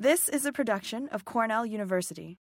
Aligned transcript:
This 0.00 0.28
is 0.28 0.46
a 0.46 0.52
production 0.52 1.08
of 1.08 1.24
Cornell 1.24 1.66
University. 1.66 2.38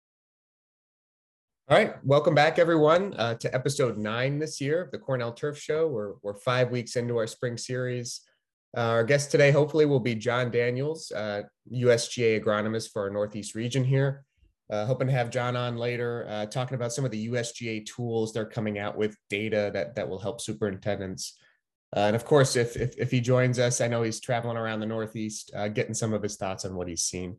All 1.69 1.77
right, 1.77 2.03
welcome 2.03 2.33
back, 2.33 2.57
everyone, 2.57 3.13
uh, 3.13 3.35
to 3.35 3.53
episode 3.53 3.95
nine 3.95 4.39
this 4.39 4.59
year 4.59 4.81
of 4.81 4.89
the 4.89 4.97
Cornell 4.97 5.33
Turf 5.33 5.59
Show. 5.59 5.87
We're, 5.87 6.13
we're 6.23 6.33
five 6.33 6.71
weeks 6.71 6.95
into 6.95 7.15
our 7.17 7.27
spring 7.27 7.57
series. 7.57 8.21
Uh, 8.75 8.79
our 8.89 9.03
guest 9.03 9.29
today, 9.29 9.51
hopefully, 9.51 9.85
will 9.85 9.99
be 9.99 10.15
John 10.15 10.49
Daniels, 10.49 11.11
uh, 11.11 11.43
USGA 11.71 12.43
agronomist 12.43 12.89
for 12.91 13.03
our 13.03 13.11
Northeast 13.11 13.53
region 13.53 13.83
here. 13.83 14.25
Uh, 14.71 14.87
hoping 14.87 15.05
to 15.05 15.13
have 15.13 15.29
John 15.29 15.55
on 15.55 15.77
later, 15.77 16.25
uh, 16.27 16.47
talking 16.47 16.73
about 16.73 16.91
some 16.91 17.05
of 17.05 17.11
the 17.11 17.29
USGA 17.29 17.85
tools 17.85 18.33
they're 18.33 18.45
coming 18.47 18.79
out 18.79 18.97
with, 18.97 19.15
data 19.29 19.69
that, 19.75 19.93
that 19.93 20.09
will 20.09 20.17
help 20.17 20.41
superintendents. 20.41 21.37
Uh, 21.95 21.99
and 22.07 22.15
of 22.15 22.25
course, 22.25 22.55
if, 22.55 22.75
if, 22.75 22.97
if 22.97 23.11
he 23.11 23.21
joins 23.21 23.59
us, 23.59 23.79
I 23.79 23.87
know 23.87 24.01
he's 24.01 24.19
traveling 24.19 24.57
around 24.57 24.79
the 24.79 24.85
Northeast, 24.87 25.51
uh, 25.55 25.67
getting 25.67 25.93
some 25.93 26.13
of 26.13 26.23
his 26.23 26.37
thoughts 26.37 26.65
on 26.65 26.75
what 26.75 26.87
he's 26.87 27.03
seen 27.03 27.37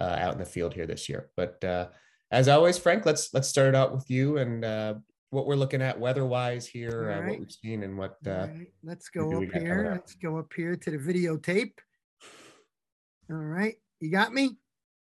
uh, 0.00 0.16
out 0.18 0.32
in 0.32 0.40
the 0.40 0.44
field 0.44 0.74
here 0.74 0.86
this 0.86 1.08
year. 1.08 1.30
But 1.36 1.62
uh, 1.62 1.88
as 2.30 2.48
always, 2.48 2.78
Frank, 2.78 3.06
let's 3.06 3.32
let's 3.32 3.48
start 3.48 3.74
out 3.74 3.92
with 3.94 4.10
you 4.10 4.38
and 4.38 4.64
uh, 4.64 4.94
what 5.30 5.46
we're 5.46 5.54
looking 5.54 5.82
at 5.82 6.00
weather-wise 6.00 6.66
here, 6.66 7.12
uh, 7.12 7.20
right. 7.20 7.30
what 7.30 7.38
we've 7.40 7.52
seen, 7.52 7.84
and 7.84 7.96
what. 7.96 8.16
Uh, 8.26 8.48
right, 8.48 8.72
let's 8.82 9.08
go 9.08 9.42
up 9.42 9.52
here. 9.52 9.90
Let's 9.92 10.14
go 10.14 10.36
up 10.38 10.52
here 10.54 10.74
to 10.74 10.90
the 10.90 10.98
videotape. 10.98 11.74
All 13.30 13.36
right, 13.36 13.76
you 14.00 14.10
got 14.10 14.32
me? 14.32 14.56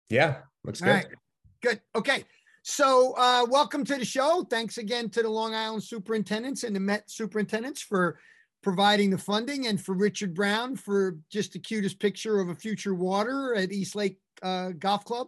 yeah, 0.09 0.37
looks 0.63 0.81
All 0.81 0.87
good. 0.87 0.93
right, 0.93 1.07
good. 1.61 1.81
Okay. 1.95 2.23
So, 2.67 3.13
uh, 3.15 3.45
welcome 3.47 3.83
to 3.85 3.95
the 3.95 4.05
show. 4.05 4.43
Thanks 4.49 4.79
again 4.79 5.09
to 5.11 5.21
the 5.21 5.29
Long 5.29 5.53
Island 5.53 5.83
superintendents 5.83 6.63
and 6.63 6.75
the 6.75 6.79
Met 6.79 7.11
superintendents 7.11 7.81
for 7.81 8.17
providing 8.65 9.11
the 9.11 9.17
funding 9.17 9.67
and 9.67 9.79
for 9.79 9.93
Richard 9.93 10.33
Brown 10.33 10.75
for 10.75 11.19
just 11.29 11.53
the 11.53 11.59
cutest 11.59 11.99
picture 11.99 12.39
of 12.39 12.49
a 12.49 12.55
future 12.55 12.95
water 12.95 13.53
at 13.53 13.71
East 13.71 13.95
Lake 13.95 14.17
uh, 14.41 14.69
Golf 14.79 15.05
Club 15.05 15.27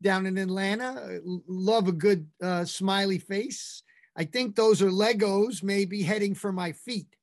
down 0.00 0.24
in 0.24 0.38
Atlanta. 0.38 1.20
Uh, 1.26 1.36
Love 1.46 1.88
a 1.88 1.92
good 1.92 2.26
uh, 2.42 2.64
smiley 2.64 3.18
face. 3.18 3.82
I 4.16 4.24
think 4.24 4.56
those 4.56 4.80
are 4.80 4.88
Legos, 4.88 5.62
maybe 5.62 6.02
heading 6.02 6.34
for 6.34 6.52
my 6.52 6.72
feet. 6.72 7.14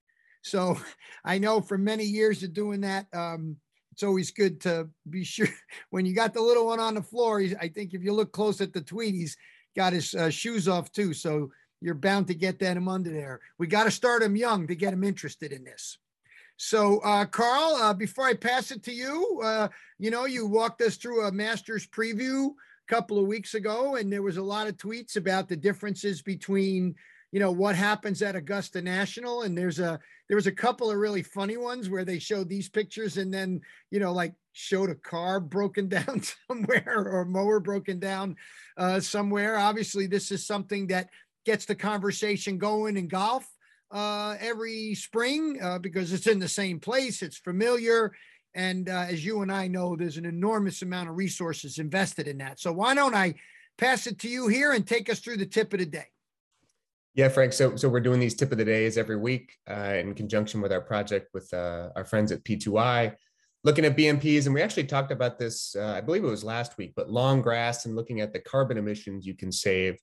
So 0.44 0.77
I 1.25 1.39
know 1.39 1.59
for 1.59 1.80
many 1.80 2.03
years 2.03 2.44
of 2.44 2.53
doing 2.53 2.81
that, 2.81 3.08
um, 3.11 3.58
it's 3.92 4.03
always 4.03 4.30
good 4.30 4.61
to 4.61 4.88
be 5.09 5.23
sure 5.23 5.49
when 5.89 6.05
you 6.05 6.14
got 6.14 6.36
the 6.36 6.42
little 6.42 6.67
one 6.67 6.80
on 6.80 6.94
the 6.94 7.02
floor. 7.02 7.42
I 7.59 7.67
think 7.67 7.95
if 7.95 8.03
you 8.03 8.14
look 8.14 8.31
close 8.31 8.61
at 8.61 8.73
the 8.73 8.81
tweet, 8.81 9.16
he's 9.16 9.36
got 9.75 9.92
his 9.92 10.14
uh, 10.14 10.30
shoes 10.30 10.67
off 10.67 10.92
too. 10.92 11.16
So 11.16 11.49
you're 11.81 11.95
bound 11.95 12.28
to 12.28 12.33
get 12.33 12.59
them 12.59 12.88
under 12.88 13.11
there. 13.11 13.39
We 13.58 13.67
got 13.67 13.83
to 13.83 13.92
start 13.92 14.22
them 14.22 14.36
young 14.36 14.67
to 14.67 14.75
get 14.75 14.92
them 14.92 15.03
interested 15.03 15.52
in 15.52 15.64
this. 15.64 15.97
So, 16.58 17.00
uh, 17.00 17.25
Carl, 17.25 17.75
uh, 17.75 17.94
before 17.94 18.25
I 18.25 18.33
pass 18.33 18.72
it 18.72 18.83
to 18.83 18.92
you, 18.92 19.42
uh, 19.44 19.67
you 20.00 20.09
know, 20.09 20.25
you 20.25 20.48
walked 20.48 20.81
us 20.81 20.98
through 20.98 21.25
a 21.25 21.31
master's 21.31 21.86
preview 21.86 22.48
a 22.48 22.94
couple 22.94 23.20
of 23.20 23.28
weeks 23.28 23.53
ago, 23.53 23.95
and 23.95 24.11
there 24.11 24.23
was 24.23 24.38
a 24.38 24.44
lot 24.44 24.67
of 24.67 24.75
tweets 24.75 25.17
about 25.17 25.48
the 25.48 25.55
differences 25.55 26.23
between, 26.23 26.95
you 27.31 27.39
know, 27.39 27.52
what 27.52 27.75
happens 27.75 28.23
at 28.23 28.36
Augusta 28.36 28.81
National. 28.81 29.44
And 29.44 29.55
there's 29.55 29.78
a 29.78 30.00
there 30.28 30.36
was 30.36 30.48
a 30.48 30.52
couple 30.52 30.89
of 30.89 30.98
really 30.98 31.22
funny 31.22 31.58
ones 31.58 31.89
where 31.89 32.03
they 32.03 32.17
showed 32.17 32.50
these 32.50 32.70
pictures 32.70 33.17
and 33.17 33.31
then, 33.31 33.61
you 33.92 34.00
know, 34.00 34.11
like 34.11 34.33
showed 34.53 34.89
a 34.89 34.95
car 34.95 35.39
broken 35.39 35.88
down 35.88 36.22
somewhere 36.48 37.05
or 37.08 37.23
mower 37.23 37.59
broken 37.59 38.00
down 38.00 38.36
uh, 38.78 39.00
somewhere. 39.00 39.58
Obviously, 39.58 40.08
this 40.08 40.31
is 40.31 40.45
something 40.45 40.88
that 40.88 41.09
gets 41.47 41.65
the 41.65 41.73
conversation 41.73 42.57
going 42.57 42.97
in 42.97 43.07
golf 43.07 43.47
uh, 43.89 44.35
every 44.41 44.93
spring 44.93 45.57
uh, 45.63 45.79
because 45.79 46.11
it's 46.11 46.27
in 46.27 46.39
the 46.39 46.47
same 46.47 46.77
place, 46.77 47.21
it's 47.21 47.37
familiar. 47.37 48.11
And 48.53 48.89
uh, 48.89 49.05
as 49.07 49.23
you 49.23 49.41
and 49.43 49.51
I 49.51 49.69
know, 49.69 49.95
there's 49.95 50.17
an 50.17 50.25
enormous 50.25 50.81
amount 50.81 51.07
of 51.09 51.15
resources 51.15 51.79
invested 51.79 52.27
in 52.27 52.37
that. 52.39 52.59
So 52.59 52.73
why 52.73 52.93
don't 52.93 53.15
I 53.15 53.35
pass 53.77 54.07
it 54.07 54.19
to 54.19 54.27
you 54.27 54.49
here 54.49 54.73
and 54.73 54.85
take 54.85 55.09
us 55.09 55.19
through 55.19 55.37
the 55.37 55.45
tip 55.45 55.71
of 55.71 55.79
the 55.79 55.85
day? 55.85 56.07
Yeah, 57.15 57.29
Frank. 57.29 57.53
So, 57.53 57.77
so 57.77 57.87
we're 57.87 58.01
doing 58.01 58.19
these 58.19 58.35
tip 58.35 58.51
of 58.51 58.57
the 58.57 58.65
days 58.65 58.97
every 58.97 59.17
week 59.17 59.53
uh, 59.69 59.95
in 59.97 60.15
conjunction 60.15 60.59
with 60.59 60.73
our 60.73 60.81
project 60.81 61.30
with 61.33 61.52
uh, 61.53 61.89
our 61.95 62.03
friends 62.03 62.33
at 62.33 62.43
P2I, 62.43 63.15
looking 63.63 63.86
at 63.86 63.95
BMPs. 63.95 64.47
And 64.47 64.53
we 64.53 64.61
actually 64.61 64.83
talked 64.83 65.13
about 65.13 65.39
this, 65.39 65.77
uh, 65.77 65.93
I 65.95 66.02
believe 66.02 66.25
it 66.25 66.27
was 66.27 66.43
last 66.43 66.77
week, 66.77 66.91
but 66.93 67.09
long 67.09 67.41
grass 67.41 67.86
and 67.86 67.95
looking 67.95 68.19
at 68.19 68.33
the 68.33 68.39
carbon 68.39 68.77
emissions 68.77 69.25
you 69.25 69.33
can 69.33 69.53
save 69.53 69.97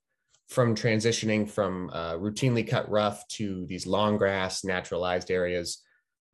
from 0.49 0.75
transitioning 0.75 1.49
from 1.49 1.91
uh, 1.93 2.15
routinely 2.15 2.69
cut 2.69 2.91
rough 2.91 3.27
to 3.29 3.67
these 3.67 3.87
long 3.87 4.19
grass 4.19 4.65
naturalized 4.65 5.31
areas. 5.31 5.83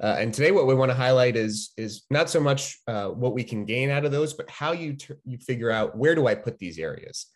Uh, 0.03 0.17
and 0.19 0.33
today, 0.33 0.51
what 0.51 0.67
we 0.67 0.75
want 0.75 0.91
to 0.91 0.97
highlight 0.97 1.37
is 1.37 1.73
is 1.77 2.03
not 2.11 2.31
so 2.31 2.41
much 2.41 2.79
uh, 2.87 3.09
what 3.09 3.35
we 3.35 3.45
can 3.45 3.65
gain 3.65 3.91
out 3.91 4.05
of 4.05 4.13
those, 4.13 4.33
but 4.33 4.49
how 4.51 4.73
you 4.73 4.97
you 5.25 5.39
figure 5.39 5.71
out 5.71 5.97
where 5.97 6.15
do 6.15 6.27
I 6.27 6.35
put 6.35 6.59
these 6.59 6.79
areas. 6.79 7.27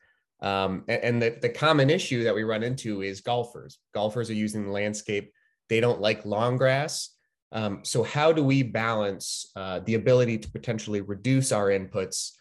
Um, 0.40 0.84
a- 0.88 1.04
and, 1.04 1.22
the, 1.22 1.38
the 1.40 1.48
common 1.48 1.88
issue 1.88 2.24
that 2.24 2.34
we 2.34 2.42
run 2.42 2.62
into 2.62 3.02
is 3.02 3.22
golfers. 3.22 3.78
Golfers 3.94 4.28
are 4.28 4.34
using 4.34 4.64
the 4.64 4.72
landscape. 4.72 5.32
They 5.70 5.80
don't 5.80 6.00
like 6.00 6.26
long 6.26 6.58
grass. 6.58 7.10
Um, 7.52 7.80
so 7.82 8.02
how 8.02 8.32
do 8.32 8.44
we 8.44 8.62
balance 8.62 9.50
uh, 9.56 9.80
the 9.80 9.94
ability 9.94 10.38
to 10.38 10.50
potentially 10.50 11.00
reduce 11.00 11.52
our 11.52 11.68
inputs 11.68 12.32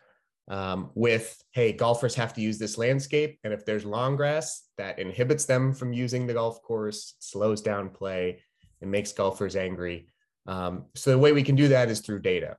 um, 0.48 0.92
with, 0.94 1.42
hey, 1.52 1.72
golfers 1.72 2.16
have 2.16 2.34
to 2.34 2.42
use 2.42 2.58
this 2.58 2.78
landscape. 2.78 3.40
And 3.44 3.54
if 3.54 3.66
there's 3.66 3.86
long 3.86 4.16
grass, 4.16 4.64
that 4.78 5.00
inhibits 5.00 5.46
them 5.46 5.74
from 5.74 5.94
using 5.94 6.28
the 6.28 6.34
golf 6.34 6.62
course, 6.62 7.16
slows 7.20 7.62
down 7.62 7.90
play, 7.90 8.44
and 8.82 8.92
makes 8.92 9.12
golfers 9.12 9.56
angry. 9.56 10.08
Um, 10.46 10.86
so 10.96 11.12
the 11.12 11.18
way 11.18 11.32
we 11.32 11.44
can 11.44 11.56
do 11.56 11.70
that 11.70 11.90
is 11.90 12.02
through 12.02 12.20
data. 12.20 12.58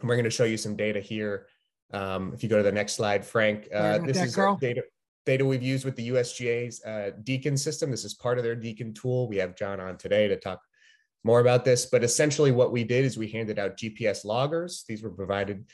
And 0.00 0.08
we're 0.08 0.16
going 0.16 0.24
to 0.24 0.30
show 0.30 0.44
you 0.44 0.56
some 0.56 0.76
data 0.76 1.00
here. 1.00 1.46
Um, 1.92 2.32
if 2.34 2.42
you 2.42 2.48
go 2.48 2.56
to 2.56 2.62
the 2.62 2.72
next 2.72 2.94
slide, 2.94 3.24
Frank, 3.24 3.68
uh, 3.74 3.98
this 3.98 4.20
is 4.20 4.34
data 4.34 4.82
data 5.24 5.44
we've 5.44 5.62
used 5.62 5.84
with 5.84 5.96
the 5.96 6.08
USGA's 6.08 6.84
uh, 6.84 7.10
Deacon 7.22 7.56
system. 7.56 7.90
This 7.90 8.04
is 8.04 8.14
part 8.14 8.38
of 8.38 8.44
their 8.44 8.56
Deacon 8.56 8.92
tool. 8.92 9.28
We 9.28 9.36
have 9.36 9.56
John 9.56 9.80
on 9.80 9.96
today 9.96 10.28
to 10.28 10.36
talk 10.36 10.60
more 11.24 11.40
about 11.40 11.64
this. 11.64 11.86
But 11.86 12.02
essentially, 12.02 12.50
what 12.50 12.72
we 12.72 12.84
did 12.84 13.04
is 13.04 13.16
we 13.16 13.28
handed 13.28 13.58
out 13.58 13.76
GPS 13.76 14.24
loggers. 14.24 14.84
These 14.88 15.02
were 15.02 15.10
provided 15.10 15.64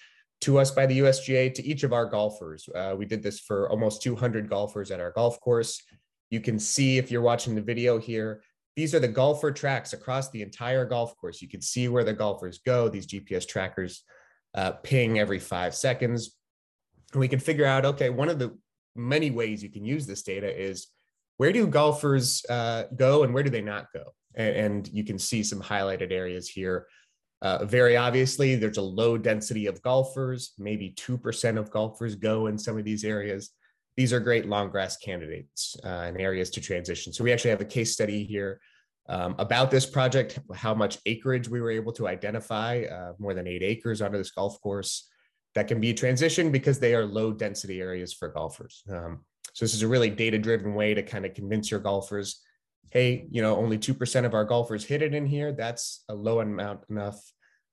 to 0.40 0.58
us 0.58 0.70
by 0.70 0.86
the 0.86 1.00
USGA 1.00 1.52
to 1.54 1.64
each 1.64 1.82
of 1.82 1.92
our 1.92 2.06
golfers. 2.06 2.68
Uh, 2.74 2.94
we 2.96 3.06
did 3.06 3.22
this 3.22 3.40
for 3.40 3.68
almost 3.70 4.02
200 4.02 4.48
golfers 4.48 4.90
at 4.90 5.00
our 5.00 5.10
golf 5.12 5.40
course. 5.40 5.82
You 6.30 6.40
can 6.40 6.58
see 6.58 6.98
if 6.98 7.10
you're 7.10 7.22
watching 7.22 7.54
the 7.54 7.62
video 7.62 7.98
here, 7.98 8.42
these 8.78 8.94
are 8.94 9.00
the 9.00 9.08
golfer 9.08 9.50
tracks 9.50 9.92
across 9.92 10.30
the 10.30 10.40
entire 10.40 10.84
golf 10.84 11.16
course. 11.16 11.42
You 11.42 11.48
can 11.48 11.60
see 11.60 11.88
where 11.88 12.04
the 12.04 12.12
golfers 12.12 12.58
go. 12.58 12.88
These 12.88 13.08
GPS 13.08 13.44
trackers 13.44 14.04
uh, 14.54 14.70
ping 14.84 15.18
every 15.18 15.40
five 15.40 15.74
seconds. 15.74 16.36
And 17.12 17.18
we 17.18 17.26
can 17.26 17.40
figure 17.40 17.64
out, 17.64 17.84
okay, 17.84 18.08
one 18.08 18.28
of 18.28 18.38
the 18.38 18.56
many 18.94 19.32
ways 19.32 19.64
you 19.64 19.68
can 19.68 19.84
use 19.84 20.06
this 20.06 20.22
data 20.22 20.48
is 20.48 20.86
where 21.38 21.50
do 21.50 21.66
golfers 21.66 22.44
uh, 22.48 22.84
go 22.94 23.24
and 23.24 23.34
where 23.34 23.42
do 23.42 23.50
they 23.50 23.62
not 23.62 23.86
go? 23.92 24.14
And, 24.36 24.56
and 24.56 24.88
you 24.92 25.02
can 25.02 25.18
see 25.18 25.42
some 25.42 25.60
highlighted 25.60 26.12
areas 26.12 26.48
here. 26.48 26.86
Uh, 27.40 27.64
very 27.64 27.96
obviously, 27.96 28.56
there's 28.56 28.78
a 28.78 28.82
low 28.82 29.16
density 29.16 29.66
of 29.66 29.80
golfers. 29.82 30.52
Maybe 30.58 30.94
2% 30.96 31.58
of 31.58 31.70
golfers 31.70 32.14
go 32.16 32.48
in 32.48 32.58
some 32.58 32.76
of 32.76 32.84
these 32.84 33.04
areas. 33.04 33.50
These 33.96 34.12
are 34.12 34.20
great 34.20 34.46
long 34.46 34.70
grass 34.70 34.96
candidates 34.96 35.76
uh, 35.84 35.88
and 35.88 36.20
areas 36.20 36.50
to 36.50 36.60
transition. 36.60 37.12
So 37.12 37.24
we 37.24 37.32
actually 37.32 37.50
have 37.50 37.60
a 37.60 37.66
case 37.66 37.92
study 37.92 38.24
here 38.24 38.60
um, 39.08 39.34
about 39.38 39.70
this 39.70 39.86
project, 39.86 40.38
how 40.54 40.74
much 40.74 40.98
acreage 41.06 41.48
we 41.48 41.60
were 41.60 41.70
able 41.70 41.92
to 41.92 42.06
identify, 42.06 42.82
uh, 42.82 43.12
more 43.18 43.34
than 43.34 43.46
eight 43.46 43.62
acres 43.62 44.02
onto 44.02 44.18
this 44.18 44.30
golf 44.30 44.60
course 44.60 45.08
that 45.54 45.66
can 45.66 45.80
be 45.80 45.94
transitioned 45.94 46.52
because 46.52 46.78
they 46.78 46.94
are 46.94 47.06
low 47.06 47.32
density 47.32 47.80
areas 47.80 48.12
for 48.12 48.28
golfers. 48.28 48.82
Um, 48.90 49.24
so 49.54 49.64
this 49.64 49.74
is 49.74 49.82
a 49.82 49.88
really 49.88 50.10
data 50.10 50.38
driven 50.38 50.74
way 50.74 50.94
to 50.94 51.02
kind 51.02 51.24
of 51.24 51.34
convince 51.34 51.70
your 51.70 51.80
golfers, 51.80 52.42
hey, 52.90 53.26
you 53.30 53.42
know, 53.42 53.56
only 53.56 53.78
2% 53.78 54.24
of 54.24 54.34
our 54.34 54.44
golfers 54.44 54.84
hit 54.84 55.02
it 55.02 55.14
in 55.14 55.26
here. 55.26 55.52
That's 55.52 56.04
a 56.08 56.14
low 56.14 56.40
amount 56.40 56.80
enough, 56.90 57.20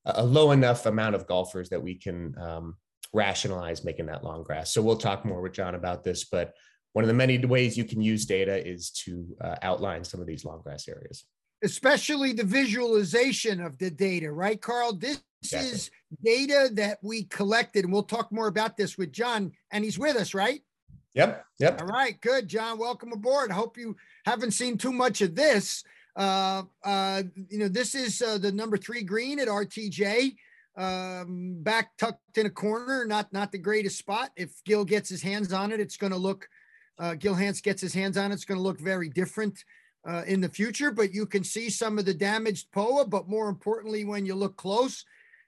a 0.05 0.23
low 0.23 0.51
enough 0.51 0.85
amount 0.85 1.15
of 1.15 1.27
golfers 1.27 1.69
that 1.69 1.81
we 1.81 1.95
can 1.95 2.35
um, 2.39 2.75
rationalize 3.13 3.83
making 3.83 4.07
that 4.07 4.23
long 4.23 4.43
grass. 4.43 4.71
So 4.71 4.81
we'll 4.81 4.97
talk 4.97 5.25
more 5.25 5.41
with 5.41 5.53
John 5.53 5.75
about 5.75 6.03
this, 6.03 6.25
but 6.25 6.53
one 6.93 7.03
of 7.03 7.07
the 7.07 7.13
many 7.13 7.37
ways 7.45 7.77
you 7.77 7.83
can 7.85 8.01
use 8.01 8.25
data 8.25 8.65
is 8.65 8.89
to 9.05 9.25
uh, 9.41 9.55
outline 9.61 10.03
some 10.03 10.21
of 10.21 10.27
these 10.27 10.45
long 10.45 10.61
grass 10.61 10.87
areas. 10.87 11.25
especially 11.63 12.31
the 12.33 12.43
visualization 12.43 13.59
of 13.61 13.77
the 13.77 13.89
data, 13.89 14.31
right, 14.31 14.61
Carl? 14.61 14.93
This 14.93 15.21
Exactly. 15.41 15.69
is 15.71 15.91
data 16.23 16.69
that 16.73 16.97
we 17.03 17.23
collected, 17.25 17.83
and 17.85 17.93
we'll 17.93 18.03
talk 18.03 18.31
more 18.31 18.47
about 18.47 18.77
this 18.77 18.97
with 18.97 19.11
John, 19.11 19.51
and 19.71 19.83
he's 19.83 19.99
with 19.99 20.15
us, 20.15 20.33
right? 20.33 20.61
Yep. 21.15 21.45
Yep. 21.59 21.81
All 21.81 21.87
right, 21.87 22.19
good, 22.19 22.49
John. 22.49 22.77
Welcome 22.77 23.13
aboard. 23.13 23.49
Hope 23.49 23.77
you 23.77 23.95
haven't 24.25 24.51
seen 24.51 24.77
too 24.77 24.91
much 24.91 25.21
of 25.21 25.33
this. 25.33 25.83
Uh, 26.13 26.63
uh, 26.83 27.23
you 27.49 27.57
know, 27.57 27.69
this 27.69 27.95
is 27.95 28.21
uh, 28.21 28.37
the 28.37 28.51
number 28.51 28.75
three 28.75 29.01
green 29.01 29.39
at 29.39 29.47
RTJ, 29.47 30.35
um, 30.75 31.55
back 31.61 31.95
tucked 31.97 32.37
in 32.37 32.45
a 32.45 32.49
corner. 32.49 33.05
Not 33.05 33.31
not 33.31 33.53
the 33.53 33.57
greatest 33.57 33.97
spot. 33.97 34.31
If 34.35 34.61
Gil 34.65 34.83
gets 34.83 35.07
his 35.07 35.21
hands 35.21 35.53
on 35.53 35.71
it, 35.71 35.79
it's 35.79 35.95
going 35.95 36.11
to 36.11 36.19
look. 36.19 36.49
Uh, 36.99 37.15
Gil 37.15 37.33
Hanse 37.33 37.61
gets 37.61 37.81
his 37.81 37.93
hands 37.93 38.17
on 38.17 38.31
it. 38.31 38.35
It's 38.35 38.45
going 38.45 38.57
to 38.57 38.63
look 38.63 38.79
very 38.79 39.09
different 39.09 39.63
uh, 40.05 40.23
in 40.27 40.41
the 40.41 40.49
future. 40.49 40.91
But 40.91 41.13
you 41.13 41.25
can 41.25 41.45
see 41.45 41.69
some 41.69 41.97
of 41.97 42.03
the 42.03 42.13
damaged 42.13 42.71
POA. 42.73 43.07
But 43.07 43.29
more 43.29 43.47
importantly, 43.47 44.03
when 44.03 44.25
you 44.25 44.35
look 44.35 44.57
close, 44.57 45.05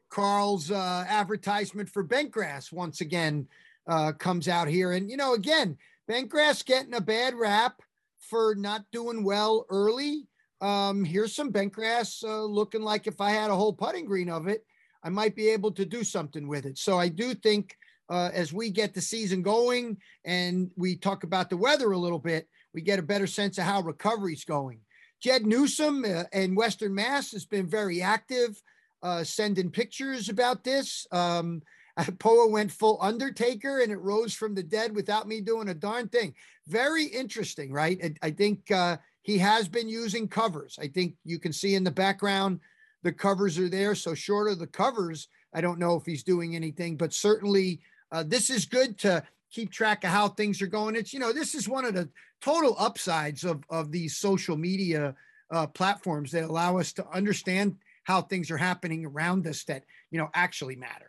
Carl's 0.10 0.72
uh, 0.72 1.06
advertisement 1.10 1.90
for 1.90 2.06
bentgrass 2.06 2.72
once 2.72 3.02
again 3.02 3.48
uh, 3.88 4.12
comes 4.14 4.48
out 4.48 4.68
here. 4.68 4.92
And, 4.92 5.10
you 5.10 5.18
know, 5.18 5.34
again, 5.34 5.78
bentgrass 6.10 6.66
getting 6.66 6.94
a 6.94 7.02
bad 7.02 7.34
rap 7.36 7.82
for 8.20 8.56
not 8.56 8.86
doing 8.92 9.24
well 9.24 9.66
early. 9.70 10.28
Um, 10.62 11.06
here's 11.06 11.36
some 11.36 11.52
bentgrass 11.52 12.24
uh, 12.24 12.44
looking 12.44 12.82
like 12.82 13.08
if 13.08 13.22
I 13.22 13.30
had 13.30 13.50
a 13.50 13.56
whole 13.56 13.74
putting 13.74 14.06
green 14.06 14.30
of 14.30 14.48
it, 14.48 14.66
I 15.04 15.10
might 15.10 15.36
be 15.36 15.50
able 15.50 15.72
to 15.74 15.86
do 15.86 16.04
something 16.04 16.48
with 16.48 16.66
it. 16.66 16.78
So 16.78 16.98
I 16.98 17.10
do 17.10 17.34
think 17.34 17.78
uh, 18.10 18.30
as 18.34 18.54
we 18.54 18.70
get 18.70 18.94
the 18.94 19.02
season 19.02 19.42
going 19.42 19.98
and 20.26 20.72
we 20.76 20.96
talk 20.96 21.24
about 21.24 21.50
the 21.50 21.58
weather 21.58 21.92
a 21.92 21.98
little 21.98 22.20
bit, 22.20 22.48
we 22.74 22.82
get 22.82 23.00
a 23.00 23.04
better 23.04 23.28
sense 23.28 23.58
of 23.58 23.66
how 23.66 23.82
recovery's 23.82 24.46
going. 24.46 24.80
Jed 25.20 25.46
Newsom 25.46 26.06
uh, 26.06 26.24
in 26.32 26.56
Western 26.56 26.94
Mass 26.94 27.32
has 27.32 27.46
been 27.46 27.68
very 27.68 28.02
active, 28.02 28.62
uh, 29.04 29.24
sending 29.24 29.72
pictures 29.72 30.30
about 30.30 30.64
this. 30.64 31.08
Um, 31.12 31.62
Poa 32.20 32.48
went 32.48 32.72
full 32.72 32.98
Undertaker 33.02 33.80
and 33.82 33.92
it 33.92 33.98
rose 33.98 34.34
from 34.34 34.54
the 34.54 34.64
dead 34.64 34.96
without 34.96 35.28
me 35.28 35.42
doing 35.42 35.70
a 35.70 35.74
darn 35.74 36.08
thing. 36.08 36.34
Very 36.68 37.06
interesting, 37.06 37.72
right? 37.72 38.00
I, 38.04 38.28
I 38.28 38.32
think 38.32 38.70
uh, 38.72 38.98
he 39.22 39.38
has 39.40 39.68
been 39.68 39.90
using 39.90 40.28
covers. 40.28 40.78
I 40.82 40.88
think 40.88 41.16
you 41.24 41.40
can 41.40 41.54
see 41.54 41.76
in 41.76 41.84
the 41.84 41.92
background 41.92 42.60
the 43.04 43.12
covers 43.12 43.58
are 43.58 43.70
there. 43.70 43.96
So 43.96 44.14
short 44.14 44.52
of 44.52 44.60
the 44.60 44.68
covers, 44.68 45.28
I 45.54 45.62
don't 45.62 45.80
know 45.80 45.96
if 45.96 46.06
he's 46.06 46.24
doing 46.24 46.56
anything, 46.56 46.98
but 46.98 47.14
certainly 47.14 47.82
uh, 48.12 48.24
this 48.24 48.50
is 48.50 48.66
good 48.66 48.98
to 49.00 49.24
keep 49.52 49.72
track 49.72 50.04
of 50.04 50.10
how 50.10 50.28
things 50.28 50.62
are 50.62 50.68
going. 50.68 50.96
It's, 50.96 51.14
you 51.14 51.20
know, 51.20 51.32
this 51.32 51.56
is 51.56 51.70
one 51.70 51.86
of 51.86 51.94
the 51.94 52.10
total 52.42 52.76
upsides 52.78 53.44
of, 53.44 53.64
of 53.70 53.92
these 53.92 54.18
social 54.18 54.58
media 54.58 55.16
uh, 55.52 55.68
platforms 55.68 56.32
that 56.32 56.44
allow 56.44 56.78
us 56.78 56.92
to 56.94 57.08
understand 57.10 57.78
how 58.04 58.22
things 58.22 58.52
are 58.52 58.58
happening 58.58 59.06
around 59.06 59.48
us 59.48 59.64
that, 59.66 59.84
you 60.12 60.18
know, 60.18 60.30
actually 60.34 60.76
matter. 60.76 61.07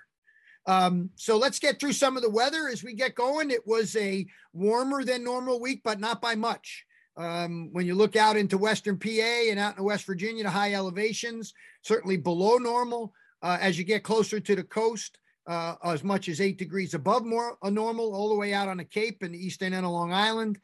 Um, 0.69 1.09
so 1.17 1.39
let's 1.39 1.59
get 1.59 1.81
through 1.81 1.95
some 1.95 2.19
of 2.19 2.23
the 2.23 2.29
weather 2.29 2.69
as 2.69 2.85
we 2.85 2.93
get 2.93 3.15
going. 3.15 3.51
It 3.51 3.67
was 3.67 3.97
a 3.97 4.27
warmer 4.53 5.03
than 5.03 5.25
normal 5.25 5.61
week, 5.61 5.81
but 5.83 5.99
not 5.99 6.21
by 6.21 6.35
much. 6.35 6.85
Um, 7.17 7.71
when 7.73 7.87
you 7.87 7.95
look 7.95 8.17
out 8.17 8.37
into 8.37 8.59
Western 8.59 8.99
PA 8.99 9.49
and 9.49 9.59
out 9.59 9.79
in 9.79 9.83
West 9.83 10.05
Virginia 10.05 10.45
to 10.45 10.51
high 10.51 10.75
elevations, 10.75 11.55
certainly 11.83 12.19
below 12.19 12.59
normal. 12.59 13.15
Uh, 13.41 13.57
as 13.61 13.79
you 13.79 13.85
get 13.85 14.03
closer 14.03 14.41
to 14.41 14.55
the 14.55 14.63
coast, 14.63 15.19
uh, 15.47 15.77
as 15.85 16.05
much 16.05 16.29
as 16.29 16.41
eight 16.41 16.59
degrees 16.59 16.93
above 16.93 17.25
more 17.25 17.57
normal, 17.65 18.15
all 18.15 18.29
the 18.29 18.35
way 18.35 18.53
out 18.53 18.69
on 18.69 18.77
the 18.77 18.85
Cape 18.85 19.23
and 19.23 19.35
the 19.35 19.45
east 19.45 19.63
end 19.63 19.75
of 19.75 19.85
Long 19.85 20.13
Island. 20.13 20.59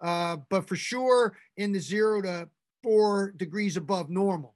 Uh, 0.00 0.38
but 0.48 0.66
for 0.66 0.76
sure 0.76 1.36
in 1.58 1.70
the 1.70 1.80
zero 1.80 2.22
to 2.22 2.48
four 2.82 3.34
degrees 3.36 3.76
above 3.76 4.08
normal. 4.08 4.54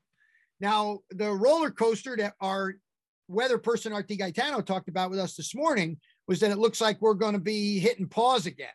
Now, 0.61 1.01
the 1.11 1.31
roller 1.31 1.71
coaster 1.71 2.17
that 2.17 2.35
our 2.41 2.77
weather 3.29 3.59
person 3.59 3.93
Art 3.93 4.09
DeGaetano 4.09 4.65
talked 4.65 4.89
about 4.89 5.11
with 5.11 5.19
us 5.19 5.37
this 5.37 5.55
morning 5.55 5.99
was 6.27 6.41
that 6.41 6.51
it 6.51 6.59
looks 6.59 6.81
like 6.81 7.01
we're 7.01 7.15
going 7.15 7.35
to 7.35 7.41
be 7.41 7.79
hitting 7.79 8.09
pause 8.09 8.47
again. 8.47 8.69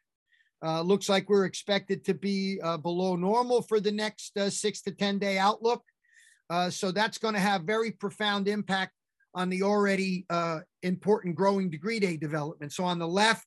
Uh, 0.64 0.82
looks 0.82 1.08
like 1.08 1.30
we're 1.30 1.46
expected 1.46 2.04
to 2.06 2.14
be 2.14 2.60
uh, 2.62 2.78
below 2.78 3.16
normal 3.16 3.62
for 3.62 3.80
the 3.80 3.92
next 3.92 4.36
uh, 4.38 4.50
six 4.50 4.82
to 4.82 4.92
10 4.92 5.20
day 5.20 5.38
outlook. 5.38 5.84
Uh, 6.50 6.70
so 6.70 6.92
that's 6.92 7.18
going 7.18 7.34
to 7.34 7.40
have 7.40 7.64
very 7.64 7.92
profound 7.92 8.48
impact 8.48 8.94
on 9.36 9.50
the 9.50 9.64
already 9.64 10.26
uh, 10.30 10.60
important 10.84 11.36
growing 11.36 11.70
degree 11.70 12.00
day 12.00 12.18
development. 12.18 12.74
So 12.74 12.84
on 12.84 13.00
the 13.00 13.08
left, 13.08 13.46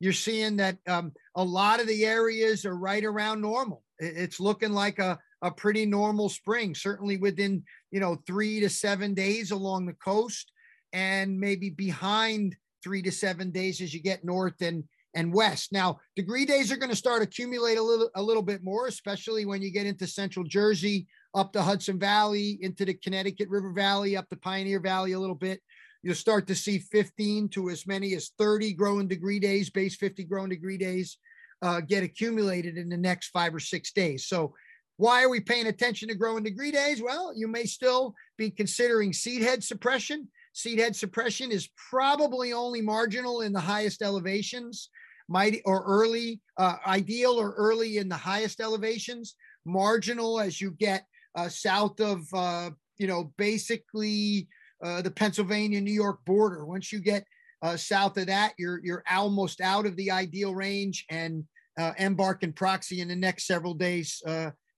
you're 0.00 0.12
seeing 0.12 0.56
that 0.56 0.78
um, 0.86 1.12
a 1.34 1.44
lot 1.44 1.80
of 1.80 1.86
the 1.86 2.04
areas 2.04 2.64
are 2.64 2.76
right 2.76 3.04
around 3.04 3.40
normal. 3.40 3.82
It's 3.98 4.40
looking 4.40 4.72
like 4.72 4.98
a, 4.98 5.18
a 5.42 5.50
pretty 5.50 5.86
normal 5.86 6.28
spring, 6.28 6.74
certainly 6.74 7.16
within, 7.16 7.62
you 7.90 8.00
know, 8.00 8.20
three 8.26 8.60
to 8.60 8.68
seven 8.68 9.14
days 9.14 9.50
along 9.50 9.86
the 9.86 9.94
coast 9.94 10.52
and 10.92 11.38
maybe 11.38 11.70
behind 11.70 12.56
three 12.82 13.02
to 13.02 13.12
seven 13.12 13.50
days 13.50 13.80
as 13.80 13.94
you 13.94 14.00
get 14.00 14.24
north 14.24 14.60
and, 14.60 14.84
and 15.14 15.32
west. 15.32 15.72
Now, 15.72 15.98
degree 16.16 16.44
days 16.44 16.70
are 16.70 16.76
going 16.76 16.90
to 16.90 16.96
start 16.96 17.22
accumulate 17.22 17.78
a 17.78 17.82
little 17.82 18.10
a 18.14 18.22
little 18.22 18.42
bit 18.42 18.62
more, 18.62 18.86
especially 18.86 19.44
when 19.44 19.62
you 19.62 19.70
get 19.70 19.86
into 19.86 20.06
central 20.06 20.44
Jersey, 20.44 21.06
up 21.34 21.52
the 21.52 21.62
Hudson 21.62 21.98
Valley, 21.98 22.58
into 22.60 22.84
the 22.84 22.94
Connecticut 22.94 23.48
River 23.48 23.72
Valley, 23.72 24.16
up 24.16 24.28
the 24.30 24.36
Pioneer 24.36 24.80
Valley 24.80 25.12
a 25.12 25.20
little 25.20 25.34
bit. 25.34 25.60
You'll 26.02 26.14
start 26.14 26.46
to 26.46 26.54
see 26.54 26.78
15 26.78 27.50
to 27.50 27.68
as 27.68 27.86
many 27.86 28.14
as 28.14 28.30
30 28.38 28.72
growing 28.72 29.06
degree 29.06 29.38
days, 29.38 29.68
base 29.68 29.96
50 29.96 30.24
growing 30.24 30.48
degree 30.48 30.78
days, 30.78 31.18
uh, 31.60 31.80
get 31.80 32.02
accumulated 32.02 32.78
in 32.78 32.88
the 32.88 32.96
next 32.96 33.28
five 33.28 33.54
or 33.54 33.60
six 33.60 33.92
days. 33.92 34.26
So, 34.26 34.54
why 35.00 35.22
are 35.24 35.30
we 35.30 35.40
paying 35.40 35.66
attention 35.66 36.08
to 36.08 36.14
growing 36.14 36.44
degree 36.44 36.70
days? 36.70 37.02
Well, 37.02 37.32
you 37.34 37.48
may 37.48 37.64
still 37.64 38.14
be 38.36 38.50
considering 38.50 39.14
seed 39.14 39.40
head 39.40 39.64
suppression. 39.64 40.28
Seed 40.52 40.78
head 40.78 40.94
suppression 40.94 41.50
is 41.50 41.70
probably 41.90 42.52
only 42.52 42.82
marginal 42.82 43.40
in 43.40 43.54
the 43.54 43.60
highest 43.60 44.02
elevations, 44.02 44.90
might 45.26 45.62
or 45.64 45.82
early, 45.86 46.42
uh, 46.58 46.76
ideal 46.86 47.40
or 47.40 47.52
early 47.52 47.96
in 47.96 48.10
the 48.10 48.14
highest 48.14 48.60
elevations, 48.60 49.36
marginal 49.64 50.38
as 50.38 50.60
you 50.60 50.72
get 50.72 51.06
uh, 51.34 51.48
south 51.48 51.98
of, 52.00 52.22
uh, 52.34 52.68
you 52.98 53.06
know, 53.06 53.32
basically 53.38 54.48
uh, 54.84 55.00
the 55.00 55.10
Pennsylvania 55.10 55.80
New 55.80 55.94
York 55.94 56.18
border. 56.26 56.66
Once 56.66 56.92
you 56.92 57.00
get 57.00 57.24
uh, 57.62 57.74
south 57.74 58.18
of 58.18 58.26
that, 58.26 58.52
you're 58.58 58.80
you're 58.84 59.04
almost 59.10 59.62
out 59.62 59.86
of 59.86 59.96
the 59.96 60.10
ideal 60.10 60.54
range, 60.54 61.06
and 61.08 61.44
uh, 61.78 61.92
embark 61.96 62.42
and 62.42 62.54
proxy 62.54 63.00
in 63.00 63.08
the 63.08 63.16
next 63.16 63.46
several 63.46 63.72
days. 63.72 64.22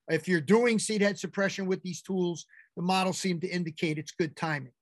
If 0.09 0.29
you're 0.29 0.41
doing 0.41 0.79
seed 0.79 1.01
head 1.01 1.19
suppression 1.19 1.67
with 1.67 1.83
these 1.83 2.03
tools, 2.03 2.47
the 2.77 2.83
model 2.83 3.13
seemed 3.13 3.41
to 3.43 3.49
indicate 3.49 3.99
it's 3.99 4.13
good 4.13 4.37
timing. 4.37 4.73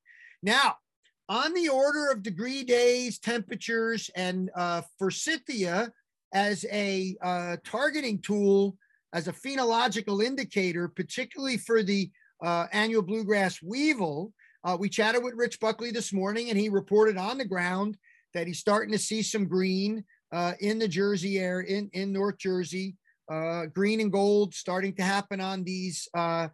Now, 0.43 0.77
on 1.29 1.55
the 1.55 1.69
order 1.69 2.11
of 2.11 2.23
degree 2.23 2.65
days, 2.65 3.19
temperatures, 3.19 4.11
and 4.17 4.51
uh, 4.57 4.83
forsythia 4.99 5.93
as 6.33 6.65
a 6.73 7.17
uh, 7.23 7.57
targeting 7.65 8.21
tool 8.21 8.77
as 9.13 9.29
a 9.29 9.33
phenological 9.33 10.23
indicator, 10.25 10.89
particularly 10.89 11.57
for 11.57 11.83
the 11.83 12.11
uh, 12.43 12.67
annual 12.73 13.03
bluegrass 13.03 13.63
weevil. 13.63 14.33
Uh, 14.65 14.77
we 14.79 14.89
chatted 14.89 15.23
with 15.23 15.35
Rich 15.35 15.61
Buckley 15.61 15.91
this 15.91 16.13
morning, 16.13 16.51
and 16.51 16.59
he 16.59 16.69
reported 16.69 17.17
on 17.17 17.39
the 17.39 17.45
ground 17.45 17.97
that 18.35 18.47
he's 18.47 18.59
starting 18.59 18.93
to 18.93 18.99
see 18.99 19.23
some 19.23 19.47
green 19.47 20.05
uh, 20.33 20.53
in 20.61 20.79
the 20.79 20.89
Jersey 20.89 21.39
area, 21.39 21.69
in, 21.69 21.91
in 21.93 22.13
North 22.13 22.39
Jersey, 22.39 22.97
uh, 23.31 23.67
green 23.67 24.01
and 24.01 24.13
gold 24.13 24.55
starting 24.55 24.95
to 24.97 25.03
happen 25.03 25.41
on 25.41 25.65
these 25.65 26.09
uh, 26.15 26.49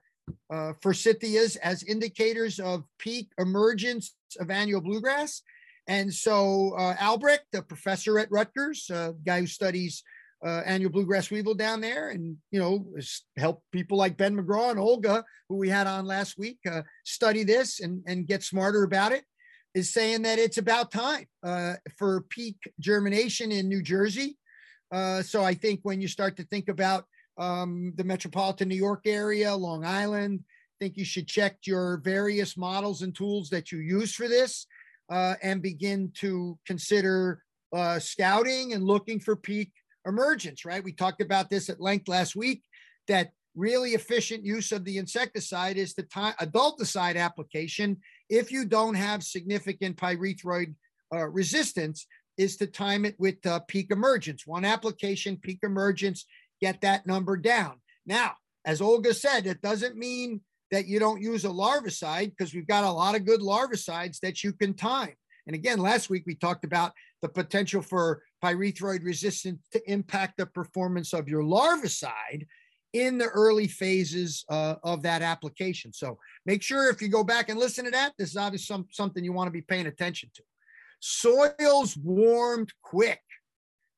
uh, 0.53 0.73
forsythias 0.83 1.57
as 1.57 1.83
indicators 1.85 2.59
of 2.59 2.85
peak 2.99 3.31
emergence 3.39 4.15
of 4.39 4.51
annual 4.51 4.81
bluegrass. 4.81 5.43
And 5.89 6.13
so 6.13 6.77
Albrecht, 7.01 7.47
the 7.53 7.63
professor 7.63 8.19
at 8.19 8.31
Rutgers, 8.31 8.91
guy 9.25 9.41
who 9.41 9.47
studies 9.47 10.03
uh, 10.45 10.63
annual 10.67 10.91
bluegrass 10.91 11.31
weevil 11.31 11.55
down 11.55 11.81
there 11.81 12.11
and 12.11 12.37
you 12.51 12.61
know 12.61 12.87
help 13.37 13.63
people 13.73 13.97
like 13.97 14.17
ben 14.17 14.37
mcgraw 14.37 14.71
and 14.71 14.79
olga 14.79 15.25
who 15.49 15.57
we 15.57 15.69
had 15.69 15.87
on 15.87 16.05
last 16.05 16.39
week 16.39 16.59
uh, 16.71 16.83
study 17.05 17.43
this 17.43 17.81
and, 17.81 18.03
and 18.07 18.27
get 18.27 18.43
smarter 18.43 18.83
about 18.83 19.13
it 19.13 19.25
is 19.75 19.93
saying 19.93 20.23
that 20.23 20.39
it's 20.39 20.59
about 20.59 20.91
time 20.91 21.27
uh, 21.43 21.75
for 21.99 22.23
peak 22.29 22.57
germination 22.81 23.51
in 23.51 23.69
new 23.69 23.83
jersey 23.83 24.37
uh, 24.93 25.23
so 25.23 25.43
i 25.43 25.55
think 25.55 25.81
when 25.83 26.01
you 26.01 26.09
start 26.09 26.37
to 26.37 26.45
think 26.45 26.69
about 26.69 27.05
um, 27.39 27.93
the 27.97 28.05
metropolitan 28.05 28.69
new 28.69 28.75
york 28.75 29.03
area 29.07 29.55
long 29.55 29.85
island 29.85 30.43
I 30.77 30.85
think 30.85 30.99
you 30.99 31.07
should 31.07 31.27
check 31.27 31.57
your 31.65 32.03
various 32.05 32.55
models 32.55 33.01
and 33.01 33.15
tools 33.15 33.49
that 33.49 33.73
you 33.73 33.79
use 33.79 34.15
for 34.15 34.29
this 34.29 34.67
uh, 35.09 35.35
and 35.43 35.63
begin 35.63 36.13
to 36.17 36.59
consider 36.67 37.43
uh, 37.73 37.99
scouting 37.99 38.75
and 38.75 38.85
looking 38.85 39.19
for 39.19 39.37
peak 39.37 39.73
emergence, 40.07 40.67
right? 40.67 40.85
We 40.85 40.93
talked 40.93 41.23
about 41.23 41.49
this 41.49 41.71
at 41.71 41.81
length 41.81 42.09
last 42.09 42.37
week 42.37 42.63
that 43.09 43.31
really 43.55 43.93
efficient 43.93 44.45
use 44.45 44.71
of 44.71 44.85
the 44.85 44.99
insecticide 44.99 45.79
is 45.79 45.95
the 45.95 46.03
time 46.03 46.35
adulticide 46.41 47.17
application. 47.17 47.97
If 48.29 48.53
you 48.53 48.67
don't 48.67 48.95
have 48.95 49.23
significant 49.23 49.97
pyrethroid 49.97 50.75
uh, 51.15 51.27
resistance, 51.29 52.07
is 52.37 52.57
to 52.59 52.67
time 52.67 53.05
it 53.05 53.17
with 53.19 53.45
uh, 53.47 53.61
peak 53.69 53.91
emergence. 53.91 54.47
One 54.47 54.65
application, 54.65 55.37
peak 55.37 55.61
emergence, 55.63 56.27
get 56.61 56.81
that 56.83 57.07
number 57.07 57.37
down. 57.37 57.81
Now, 58.05 58.35
as 58.65 58.81
Olga 58.81 59.15
said, 59.15 59.47
it 59.47 59.63
doesn't 59.63 59.97
mean 59.97 60.41
that 60.71 60.87
you 60.87 60.99
don't 60.99 61.23
use 61.23 61.45
a 61.45 61.49
larvicide 61.49 62.31
because 62.37 62.55
we've 62.55 62.67
got 62.67 62.85
a 62.85 62.91
lot 62.91 63.15
of 63.15 63.25
good 63.25 63.41
larvicides 63.41 64.19
that 64.21 64.43
you 64.43 64.53
can 64.53 64.75
time. 64.75 65.15
And 65.47 65.55
again, 65.55 65.79
last 65.79 66.11
week 66.11 66.25
we 66.27 66.35
talked 66.35 66.65
about 66.65 66.93
the 67.23 67.29
potential 67.29 67.81
for 67.81 68.23
pyrethroid 68.45 69.05
resistance 69.05 69.63
to 69.73 69.91
impact 69.91 70.37
the 70.37 70.47
performance 70.47 71.13
of 71.13 71.29
your 71.29 71.43
larvicide 71.43 72.47
in 72.93 73.19
the 73.19 73.27
early 73.27 73.69
phases 73.69 74.45
uh, 74.49 74.77
of 74.83 75.03
that 75.03 75.23
application. 75.23 75.93
So 75.93 76.19
make 76.47 76.63
sure 76.63 76.91
if 76.91 77.01
you 77.01 77.09
go 77.09 77.23
back 77.23 77.49
and 77.49 77.59
listen 77.59 77.85
to 77.85 77.91
that, 77.93 78.15
this 78.19 78.31
is 78.31 78.37
obviously 78.37 78.67
some, 78.67 78.87
something 78.91 79.23
you 79.23 79.33
want 79.33 79.49
to 79.49 79.53
be 79.53 79.63
paying 79.63 79.87
attention 79.87 80.31
to. 80.35 80.43
Soils 81.01 81.97
warmed 81.97 82.73
quick, 82.83 83.21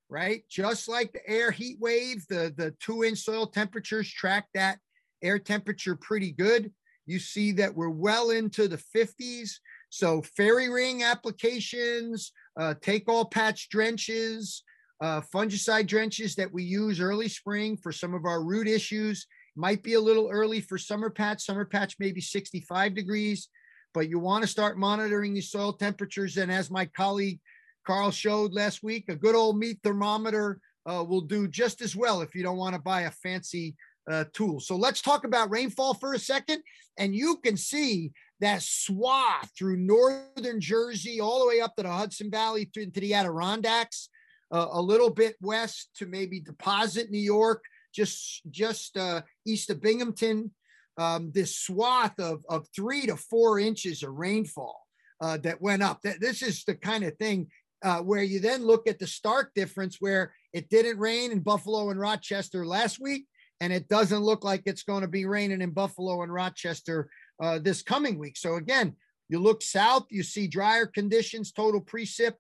right? 0.09 0.43
Just 0.50 0.88
like 0.88 1.12
the 1.12 1.28
air 1.28 1.50
heat 1.50 1.78
wave, 1.81 2.26
the, 2.28 2.52
the 2.57 2.75
two 2.81 3.05
inch 3.05 3.21
soil 3.21 3.47
temperatures 3.47 4.11
track 4.11 4.47
that 4.55 4.78
air 5.23 5.38
temperature 5.38 5.97
pretty 5.97 6.33
good. 6.33 6.73
You 7.07 7.19
see 7.19 7.52
that 7.52 7.75
we're 7.75 7.88
well 7.88 8.31
into 8.31 8.69
the 8.69 8.81
50s 8.95 9.52
So 9.90 10.21
fairy 10.21 10.69
ring 10.69 11.02
applications, 11.02 12.33
uh, 12.61 12.75
take 12.83 13.09
all 13.09 13.25
patch 13.25 13.71
drenches, 13.71 14.62
uh, 15.00 15.23
fungicide 15.35 15.87
drenches 15.87 16.35
that 16.35 16.52
we 16.52 16.62
use 16.62 17.00
early 17.00 17.28
spring 17.28 17.76
for 17.76 17.93
some 17.93 18.12
of 18.14 18.26
our 18.26 18.43
root 18.43 18.69
issues. 18.69 19.26
Might 19.57 19.83
be 19.83 19.95
a 19.95 20.00
little 20.00 20.28
early 20.31 20.61
for 20.61 20.76
summer 20.76 21.09
patch. 21.09 21.43
Summer 21.45 21.64
patch 21.64 21.97
maybe 21.99 22.21
65 22.21 22.95
degrees, 22.95 23.49
but 23.95 24.09
you 24.09 24.18
want 24.18 24.42
to 24.42 24.49
start 24.49 24.78
monitoring 24.78 25.35
the 25.35 25.40
soil 25.40 25.73
temperatures. 25.73 26.37
And 26.37 26.50
as 26.50 26.71
my 26.71 26.87
colleague 26.87 27.40
Carl 27.87 28.11
showed 28.11 28.52
last 28.52 28.83
week, 28.83 29.07
a 29.09 29.16
good 29.16 29.35
old 29.35 29.59
meat 29.59 29.78
thermometer 29.83 30.61
uh, 30.87 31.04
will 31.04 31.23
do 31.23 31.49
just 31.49 31.80
as 31.80 31.97
well 31.97 32.21
if 32.21 32.35
you 32.35 32.42
don't 32.42 32.57
want 32.57 32.75
to 32.75 32.80
buy 32.80 33.02
a 33.02 33.11
fancy 33.11 33.76
uh, 34.11 34.25
tool. 34.33 34.61
So 34.61 34.76
let's 34.76 35.02
talk 35.02 35.25
about 35.25 35.50
rainfall 35.50 35.95
for 35.95 36.14
a 36.14 36.18
second. 36.18 36.62
And 36.99 37.14
you 37.14 37.37
can 37.37 37.57
see 37.57 38.12
that 38.40 38.62
swath 38.62 39.50
through 39.57 39.76
northern 39.76 40.61
Jersey, 40.61 41.21
all 41.21 41.40
the 41.40 41.49
way 41.49 41.61
up 41.61 41.76
to 41.76 41.83
the 41.83 41.90
Hudson 41.90 42.30
Valley, 42.30 42.66
to, 42.75 42.87
to 42.87 43.00
the 43.00 43.14
Adirondacks, 43.14 44.09
uh, 44.52 44.68
a 44.71 44.80
little 44.80 45.11
bit 45.11 45.37
west 45.40 45.90
to 45.97 46.07
maybe 46.07 46.40
Deposit, 46.40 47.11
New 47.11 47.18
York, 47.18 47.64
just 47.92 48.42
just 48.50 48.97
uh, 48.97 49.23
east 49.47 49.71
of 49.71 49.80
Binghamton. 49.80 50.52
Um, 50.99 51.31
this 51.33 51.57
swath 51.57 52.19
of, 52.19 52.45
of 52.49 52.67
three 52.75 53.07
to 53.07 53.17
four 53.17 53.61
inches 53.61 54.02
of 54.02 54.14
rainfall 54.14 54.81
uh, 55.21 55.38
that 55.38 55.62
went 55.62 55.83
up. 55.83 56.02
That 56.02 56.21
this 56.21 56.43
is 56.43 56.64
the 56.64 56.75
kind 56.75 57.05
of 57.05 57.17
thing 57.17 57.47
uh, 57.83 58.00
where 58.00 58.23
you 58.23 58.40
then 58.40 58.67
look 58.67 58.88
at 58.88 58.99
the 58.99 59.07
stark 59.07 59.55
difference 59.55 59.99
where 60.00 60.33
it 60.52 60.69
didn't 60.69 60.99
rain 60.99 61.31
in 61.31 61.40
Buffalo 61.40 61.90
and 61.90 62.00
Rochester 62.00 62.67
last 62.67 63.00
week, 63.00 63.26
and 63.61 63.73
it 63.73 63.88
doesn't 63.88 64.23
look 64.23 64.45
like 64.45 64.62
it's 64.67 64.83
going 64.83 65.02
to 65.02 65.09
be 65.09 65.25
raining 65.25 65.62
in 65.62 65.71
Buffalo 65.71 66.23
and 66.23 66.33
Rochester 66.33 67.09
uh, 67.40 67.59
this 67.59 67.83
coming 67.83 68.19
week. 68.19 68.37
So 68.37 68.57
again, 68.57 68.97
you 69.28 69.38
look 69.38 69.62
south, 69.62 70.07
you 70.11 70.23
see 70.23 70.49
drier 70.49 70.87
conditions, 70.87 71.52
total 71.52 71.81
precip, 71.81 72.35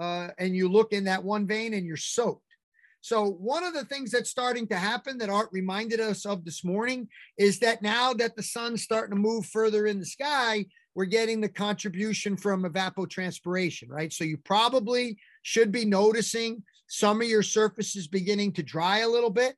uh, 0.00 0.28
and 0.38 0.54
you 0.54 0.68
look 0.68 0.92
in 0.92 1.04
that 1.04 1.24
one 1.24 1.46
vein 1.46 1.74
and 1.74 1.86
you're 1.86 1.96
soaked. 1.96 2.53
So 3.04 3.32
one 3.32 3.64
of 3.64 3.74
the 3.74 3.84
things 3.84 4.12
that's 4.12 4.30
starting 4.30 4.66
to 4.68 4.76
happen 4.76 5.18
that 5.18 5.28
Art 5.28 5.50
reminded 5.52 6.00
us 6.00 6.24
of 6.24 6.42
this 6.42 6.64
morning 6.64 7.06
is 7.36 7.58
that 7.58 7.82
now 7.82 8.14
that 8.14 8.34
the 8.34 8.42
sun's 8.42 8.82
starting 8.82 9.14
to 9.14 9.20
move 9.20 9.44
further 9.44 9.86
in 9.86 10.00
the 10.00 10.06
sky, 10.06 10.64
we're 10.94 11.04
getting 11.04 11.42
the 11.42 11.50
contribution 11.50 12.34
from 12.34 12.64
evapotranspiration, 12.64 13.90
right? 13.90 14.10
So 14.10 14.24
you 14.24 14.38
probably 14.38 15.18
should 15.42 15.70
be 15.70 15.84
noticing 15.84 16.62
some 16.86 17.20
of 17.20 17.28
your 17.28 17.42
surfaces 17.42 18.08
beginning 18.08 18.52
to 18.52 18.62
dry 18.62 19.00
a 19.00 19.08
little 19.08 19.28
bit 19.28 19.54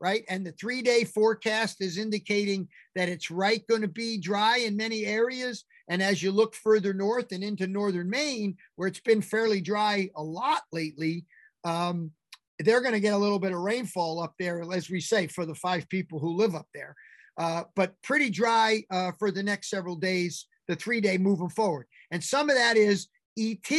right? 0.00 0.22
And 0.28 0.46
the 0.46 0.52
three 0.52 0.80
day 0.80 1.02
forecast 1.02 1.80
is 1.80 1.98
indicating 1.98 2.68
that 2.94 3.08
it's 3.08 3.32
right 3.32 3.66
going 3.68 3.82
to 3.82 3.88
be 3.88 4.16
dry 4.18 4.58
in 4.58 4.76
many 4.76 5.04
areas. 5.04 5.64
And 5.88 6.00
as 6.00 6.22
you 6.22 6.30
look 6.30 6.54
further 6.54 6.94
north 6.94 7.32
and 7.32 7.42
into 7.42 7.66
northern 7.66 8.08
Maine, 8.08 8.56
where 8.76 8.86
it's 8.86 9.00
been 9.00 9.22
fairly 9.22 9.60
dry 9.60 10.08
a 10.14 10.22
lot 10.22 10.62
lately, 10.72 11.26
um, 11.64 12.12
they're 12.60 12.80
going 12.80 12.94
to 12.94 13.00
get 13.00 13.14
a 13.14 13.18
little 13.18 13.38
bit 13.38 13.52
of 13.52 13.60
rainfall 13.60 14.20
up 14.20 14.34
there, 14.38 14.62
as 14.72 14.90
we 14.90 15.00
say, 15.00 15.26
for 15.26 15.46
the 15.46 15.54
five 15.54 15.88
people 15.88 16.18
who 16.18 16.36
live 16.36 16.54
up 16.54 16.66
there. 16.74 16.94
Uh, 17.36 17.62
but 17.76 17.94
pretty 18.02 18.30
dry 18.30 18.82
uh, 18.90 19.12
for 19.18 19.30
the 19.30 19.42
next 19.42 19.70
several 19.70 19.94
days, 19.94 20.46
the 20.66 20.74
three 20.74 21.00
day 21.00 21.16
moving 21.16 21.48
forward. 21.48 21.86
And 22.10 22.22
some 22.22 22.50
of 22.50 22.56
that 22.56 22.76
is 22.76 23.08
ET 23.38 23.70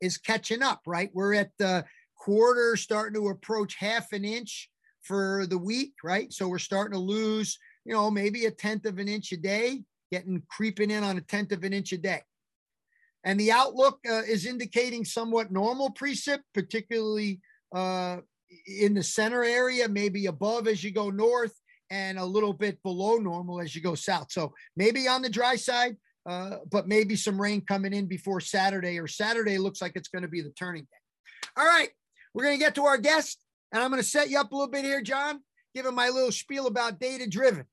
is 0.00 0.18
catching 0.18 0.62
up, 0.62 0.80
right? 0.86 1.10
We're 1.14 1.34
at 1.34 1.50
the 1.58 1.84
quarter 2.16 2.76
starting 2.76 3.20
to 3.20 3.28
approach 3.28 3.74
half 3.76 4.12
an 4.12 4.24
inch 4.24 4.70
for 5.02 5.46
the 5.46 5.58
week, 5.58 5.94
right? 6.04 6.30
So 6.32 6.46
we're 6.46 6.58
starting 6.58 6.92
to 6.92 6.98
lose, 6.98 7.58
you 7.86 7.94
know, 7.94 8.10
maybe 8.10 8.44
a 8.44 8.50
tenth 8.50 8.84
of 8.84 8.98
an 8.98 9.08
inch 9.08 9.32
a 9.32 9.38
day, 9.38 9.82
getting 10.12 10.42
creeping 10.48 10.90
in 10.90 11.02
on 11.02 11.16
a 11.16 11.22
tenth 11.22 11.52
of 11.52 11.64
an 11.64 11.72
inch 11.72 11.92
a 11.92 11.98
day. 11.98 12.20
And 13.24 13.38
the 13.38 13.52
outlook 13.52 13.98
uh, 14.08 14.22
is 14.22 14.46
indicating 14.46 15.04
somewhat 15.04 15.50
normal 15.50 15.90
precip, 15.90 16.40
particularly 16.54 17.40
uh, 17.74 18.18
in 18.66 18.94
the 18.94 19.02
center 19.02 19.44
area, 19.44 19.88
maybe 19.88 20.26
above 20.26 20.66
as 20.66 20.82
you 20.82 20.90
go 20.90 21.10
north 21.10 21.54
and 21.90 22.18
a 22.18 22.24
little 22.24 22.52
bit 22.52 22.82
below 22.82 23.16
normal 23.16 23.60
as 23.60 23.74
you 23.74 23.82
go 23.82 23.94
south. 23.94 24.28
So 24.30 24.52
maybe 24.76 25.08
on 25.08 25.22
the 25.22 25.28
dry 25.28 25.56
side, 25.56 25.96
uh, 26.28 26.56
but 26.70 26.86
maybe 26.86 27.16
some 27.16 27.40
rain 27.40 27.62
coming 27.62 27.92
in 27.92 28.06
before 28.06 28.40
Saturday, 28.40 28.98
or 28.98 29.06
Saturday 29.06 29.58
looks 29.58 29.80
like 29.80 29.92
it's 29.94 30.08
going 30.08 30.22
to 30.22 30.28
be 30.28 30.42
the 30.42 30.50
turning 30.50 30.82
day. 30.82 31.48
All 31.56 31.64
right, 31.64 31.90
we're 32.34 32.44
going 32.44 32.58
to 32.58 32.64
get 32.64 32.74
to 32.76 32.84
our 32.84 32.98
guest. 32.98 33.38
And 33.72 33.82
I'm 33.82 33.90
going 33.90 34.02
to 34.02 34.08
set 34.08 34.30
you 34.30 34.38
up 34.38 34.50
a 34.50 34.54
little 34.54 34.70
bit 34.70 34.84
here, 34.84 35.00
John, 35.00 35.40
giving 35.74 35.94
my 35.94 36.08
little 36.08 36.32
spiel 36.32 36.66
about 36.66 36.98
data 36.98 37.28
driven. 37.28 37.64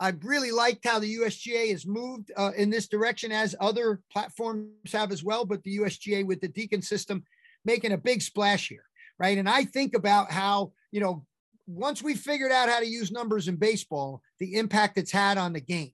I've 0.00 0.24
really 0.24 0.50
liked 0.50 0.86
how 0.86 0.98
the 0.98 1.16
USGA 1.18 1.70
has 1.70 1.86
moved 1.86 2.32
uh, 2.36 2.50
in 2.56 2.70
this 2.70 2.88
direction, 2.88 3.30
as 3.30 3.54
other 3.60 4.00
platforms 4.12 4.92
have 4.92 5.12
as 5.12 5.22
well. 5.22 5.44
But 5.44 5.62
the 5.62 5.78
USGA 5.78 6.26
with 6.26 6.40
the 6.40 6.48
Deacon 6.48 6.82
system 6.82 7.24
making 7.64 7.92
a 7.92 7.98
big 7.98 8.20
splash 8.20 8.68
here, 8.68 8.84
right? 9.18 9.38
And 9.38 9.48
I 9.48 9.64
think 9.64 9.94
about 9.94 10.30
how, 10.30 10.72
you 10.90 11.00
know, 11.00 11.24
once 11.66 12.02
we 12.02 12.14
figured 12.14 12.52
out 12.52 12.68
how 12.68 12.80
to 12.80 12.86
use 12.86 13.10
numbers 13.10 13.48
in 13.48 13.56
baseball, 13.56 14.22
the 14.38 14.56
impact 14.56 14.98
it's 14.98 15.12
had 15.12 15.38
on 15.38 15.52
the 15.52 15.60
game. 15.60 15.92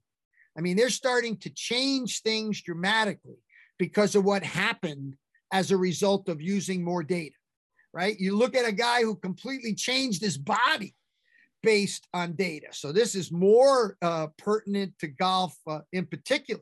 I 0.57 0.61
mean, 0.61 0.75
they're 0.75 0.89
starting 0.89 1.37
to 1.37 1.49
change 1.49 2.21
things 2.21 2.61
dramatically 2.61 3.37
because 3.79 4.15
of 4.15 4.25
what 4.25 4.43
happened 4.43 5.15
as 5.53 5.71
a 5.71 5.77
result 5.77 6.27
of 6.27 6.41
using 6.41 6.83
more 6.83 7.03
data 7.03 7.35
right? 7.93 8.17
You 8.19 8.37
look 8.37 8.55
at 8.55 8.67
a 8.67 8.71
guy 8.71 9.01
who 9.01 9.15
completely 9.15 9.73
changed 9.73 10.21
his 10.21 10.37
body 10.37 10.95
based 11.63 12.07
on 12.13 12.33
data. 12.33 12.67
So 12.71 12.91
this 12.91 13.15
is 13.15 13.31
more 13.31 13.97
uh, 14.01 14.27
pertinent 14.37 14.97
to 14.99 15.07
golf 15.07 15.55
uh, 15.67 15.81
in 15.91 16.05
particular. 16.05 16.61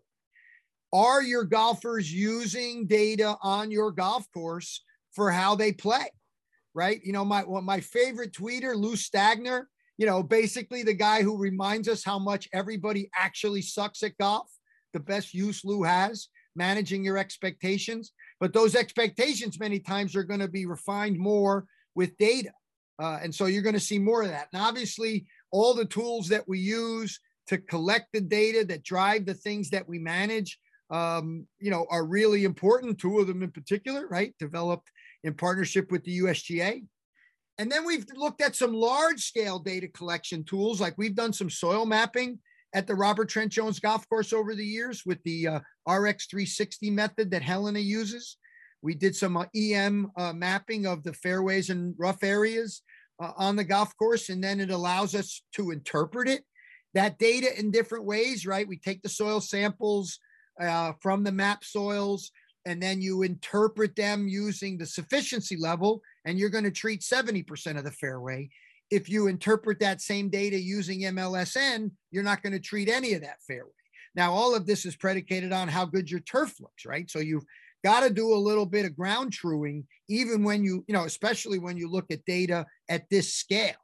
Are 0.91 1.21
your 1.21 1.43
golfers 1.43 2.11
using 2.11 2.87
data 2.87 3.37
on 3.41 3.69
your 3.71 3.91
golf 3.91 4.25
course 4.33 4.83
for 5.13 5.31
how 5.31 5.55
they 5.55 5.71
play? 5.71 6.09
Right? 6.73 7.01
You 7.03 7.13
know, 7.13 7.25
my 7.25 7.43
my 7.43 7.79
favorite 7.79 8.33
tweeter, 8.33 8.75
Lou 8.75 8.95
Stagner, 8.95 9.63
you 9.97 10.05
know, 10.05 10.23
basically 10.23 10.83
the 10.83 10.93
guy 10.93 11.23
who 11.23 11.37
reminds 11.37 11.87
us 11.87 12.03
how 12.03 12.19
much 12.19 12.47
everybody 12.53 13.09
actually 13.15 13.61
sucks 13.61 14.03
at 14.03 14.17
golf. 14.17 14.49
The 14.93 14.99
best 14.99 15.33
use 15.33 15.63
Lou 15.65 15.83
has 15.83 16.29
managing 16.55 17.03
your 17.03 17.17
expectations. 17.17 18.11
But 18.39 18.53
those 18.53 18.75
expectations 18.75 19.59
many 19.59 19.79
times 19.79 20.15
are 20.15 20.23
going 20.23 20.39
to 20.41 20.47
be 20.47 20.65
refined 20.65 21.17
more 21.17 21.65
with 21.95 22.17
data. 22.17 22.51
Uh, 22.99 23.19
and 23.23 23.33
so 23.33 23.45
you're 23.45 23.63
going 23.63 23.73
to 23.73 23.79
see 23.79 23.97
more 23.97 24.21
of 24.21 24.29
that. 24.29 24.49
And 24.53 24.61
obviously, 24.61 25.25
all 25.51 25.73
the 25.73 25.85
tools 25.85 26.27
that 26.27 26.47
we 26.47 26.59
use 26.59 27.19
to 27.47 27.57
collect 27.57 28.07
the 28.13 28.21
data 28.21 28.63
that 28.65 28.83
drive 28.83 29.25
the 29.25 29.33
things 29.33 29.69
that 29.71 29.87
we 29.87 29.97
manage, 29.97 30.59
um, 30.91 31.47
you 31.59 31.71
know, 31.71 31.87
are 31.89 32.05
really 32.05 32.43
important. 32.43 32.99
Two 32.99 33.19
of 33.19 33.27
them 33.27 33.41
in 33.41 33.51
particular, 33.51 34.07
right? 34.07 34.35
Developed 34.37 34.91
in 35.23 35.33
partnership 35.33 35.91
with 35.91 36.03
the 36.03 36.19
USGA. 36.19 36.83
And 37.57 37.69
then 37.69 37.85
we've 37.85 38.05
looked 38.15 38.41
at 38.41 38.55
some 38.55 38.73
large 38.73 39.21
scale 39.21 39.59
data 39.59 39.87
collection 39.89 40.43
tools, 40.45 40.79
like 40.79 40.93
we've 40.97 41.15
done 41.15 41.33
some 41.33 41.49
soil 41.49 41.85
mapping 41.85 42.39
at 42.73 42.87
the 42.87 42.95
Robert 42.95 43.27
Trent 43.29 43.51
Jones 43.51 43.79
Golf 43.79 44.07
Course 44.07 44.31
over 44.31 44.55
the 44.55 44.65
years 44.65 45.03
with 45.05 45.21
the 45.23 45.47
uh, 45.47 45.59
RX 45.91 46.27
360 46.27 46.89
method 46.91 47.31
that 47.31 47.41
Helena 47.41 47.79
uses. 47.79 48.37
We 48.81 48.95
did 48.95 49.15
some 49.15 49.35
uh, 49.35 49.45
EM 49.55 50.11
uh, 50.17 50.33
mapping 50.33 50.85
of 50.85 51.03
the 51.03 51.13
fairways 51.13 51.69
and 51.69 51.95
rough 51.97 52.23
areas 52.23 52.81
uh, 53.21 53.31
on 53.35 53.55
the 53.55 53.63
golf 53.63 53.95
course, 53.97 54.29
and 54.29 54.43
then 54.43 54.59
it 54.59 54.71
allows 54.71 55.15
us 55.15 55.41
to 55.55 55.71
interpret 55.71 56.29
it, 56.29 56.43
that 56.93 57.17
data 57.17 57.57
in 57.59 57.71
different 57.71 58.05
ways, 58.05 58.45
right? 58.45 58.67
We 58.67 58.77
take 58.77 59.01
the 59.01 59.09
soil 59.09 59.41
samples 59.41 60.19
uh, 60.61 60.93
from 61.01 61.23
the 61.23 61.31
map 61.31 61.63
soils, 61.63 62.31
and 62.65 62.81
then 62.81 63.01
you 63.01 63.23
interpret 63.23 63.95
them 63.95 64.27
using 64.27 64.77
the 64.77 64.85
sufficiency 64.85 65.57
level, 65.57 66.01
and 66.25 66.37
you're 66.37 66.49
going 66.49 66.63
to 66.63 66.71
treat 66.71 67.01
70% 67.01 67.77
of 67.77 67.83
the 67.83 67.91
fairway 67.91 68.49
if 68.89 69.09
you 69.09 69.27
interpret 69.27 69.79
that 69.79 70.01
same 70.01 70.29
data 70.29 70.59
using 70.59 71.01
MLSN, 71.01 71.91
you're 72.11 72.23
not 72.23 72.41
going 72.41 72.53
to 72.53 72.59
treat 72.59 72.89
any 72.89 73.13
of 73.13 73.21
that 73.21 73.41
fairway. 73.45 73.71
Now, 74.15 74.33
all 74.33 74.55
of 74.55 74.65
this 74.65 74.85
is 74.85 74.95
predicated 74.95 75.53
on 75.53 75.67
how 75.67 75.85
good 75.85 76.09
your 76.09 76.21
turf 76.21 76.59
looks, 76.59 76.85
right? 76.85 77.09
So 77.09 77.19
you've 77.19 77.45
got 77.83 78.01
to 78.01 78.09
do 78.09 78.33
a 78.33 78.35
little 78.35 78.65
bit 78.65 78.85
of 78.85 78.97
ground 78.97 79.31
truing, 79.31 79.85
even 80.07 80.43
when 80.43 80.63
you, 80.63 80.83
you 80.87 80.93
know, 80.93 81.05
especially 81.05 81.59
when 81.59 81.77
you 81.77 81.89
look 81.89 82.09
at 82.11 82.25
data 82.25 82.65
at 82.89 83.07
this 83.09 83.33
scale, 83.33 83.75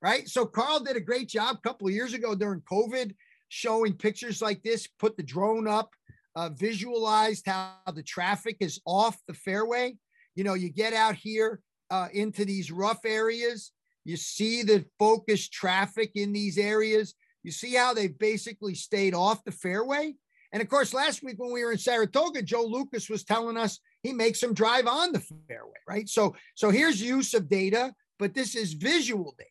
right? 0.00 0.28
So 0.28 0.46
Carl 0.46 0.80
did 0.80 0.96
a 0.96 1.00
great 1.00 1.28
job 1.28 1.56
a 1.56 1.68
couple 1.68 1.88
of 1.88 1.94
years 1.94 2.14
ago 2.14 2.34
during 2.34 2.60
COVID 2.60 3.14
showing 3.48 3.94
pictures 3.94 4.40
like 4.40 4.62
this, 4.62 4.86
put 4.86 5.16
the 5.16 5.22
drone 5.22 5.66
up, 5.68 5.90
uh, 6.36 6.50
visualized 6.50 7.46
how 7.46 7.72
the 7.92 8.02
traffic 8.02 8.58
is 8.60 8.80
off 8.86 9.18
the 9.26 9.34
fairway. 9.34 9.96
You 10.36 10.44
know, 10.44 10.54
you 10.54 10.68
get 10.68 10.92
out 10.92 11.16
here 11.16 11.60
uh, 11.90 12.08
into 12.12 12.44
these 12.44 12.70
rough 12.70 13.04
areas 13.04 13.72
you 14.06 14.16
see 14.16 14.62
the 14.62 14.84
focused 15.00 15.52
traffic 15.52 16.12
in 16.14 16.32
these 16.32 16.58
areas. 16.58 17.14
You 17.42 17.50
see 17.50 17.74
how 17.74 17.92
they 17.92 18.06
basically 18.06 18.76
stayed 18.76 19.14
off 19.14 19.42
the 19.42 19.50
fairway. 19.50 20.14
And 20.52 20.62
of 20.62 20.68
course, 20.68 20.94
last 20.94 21.24
week 21.24 21.34
when 21.38 21.52
we 21.52 21.64
were 21.64 21.72
in 21.72 21.78
Saratoga, 21.78 22.40
Joe 22.40 22.64
Lucas 22.64 23.10
was 23.10 23.24
telling 23.24 23.56
us 23.56 23.80
he 24.04 24.12
makes 24.12 24.40
them 24.40 24.54
drive 24.54 24.86
on 24.86 25.10
the 25.10 25.18
fairway, 25.48 25.74
right? 25.88 26.08
So, 26.08 26.36
so 26.54 26.70
here's 26.70 27.02
use 27.02 27.34
of 27.34 27.48
data, 27.48 27.92
but 28.20 28.32
this 28.32 28.54
is 28.54 28.74
visual 28.74 29.34
data. 29.36 29.50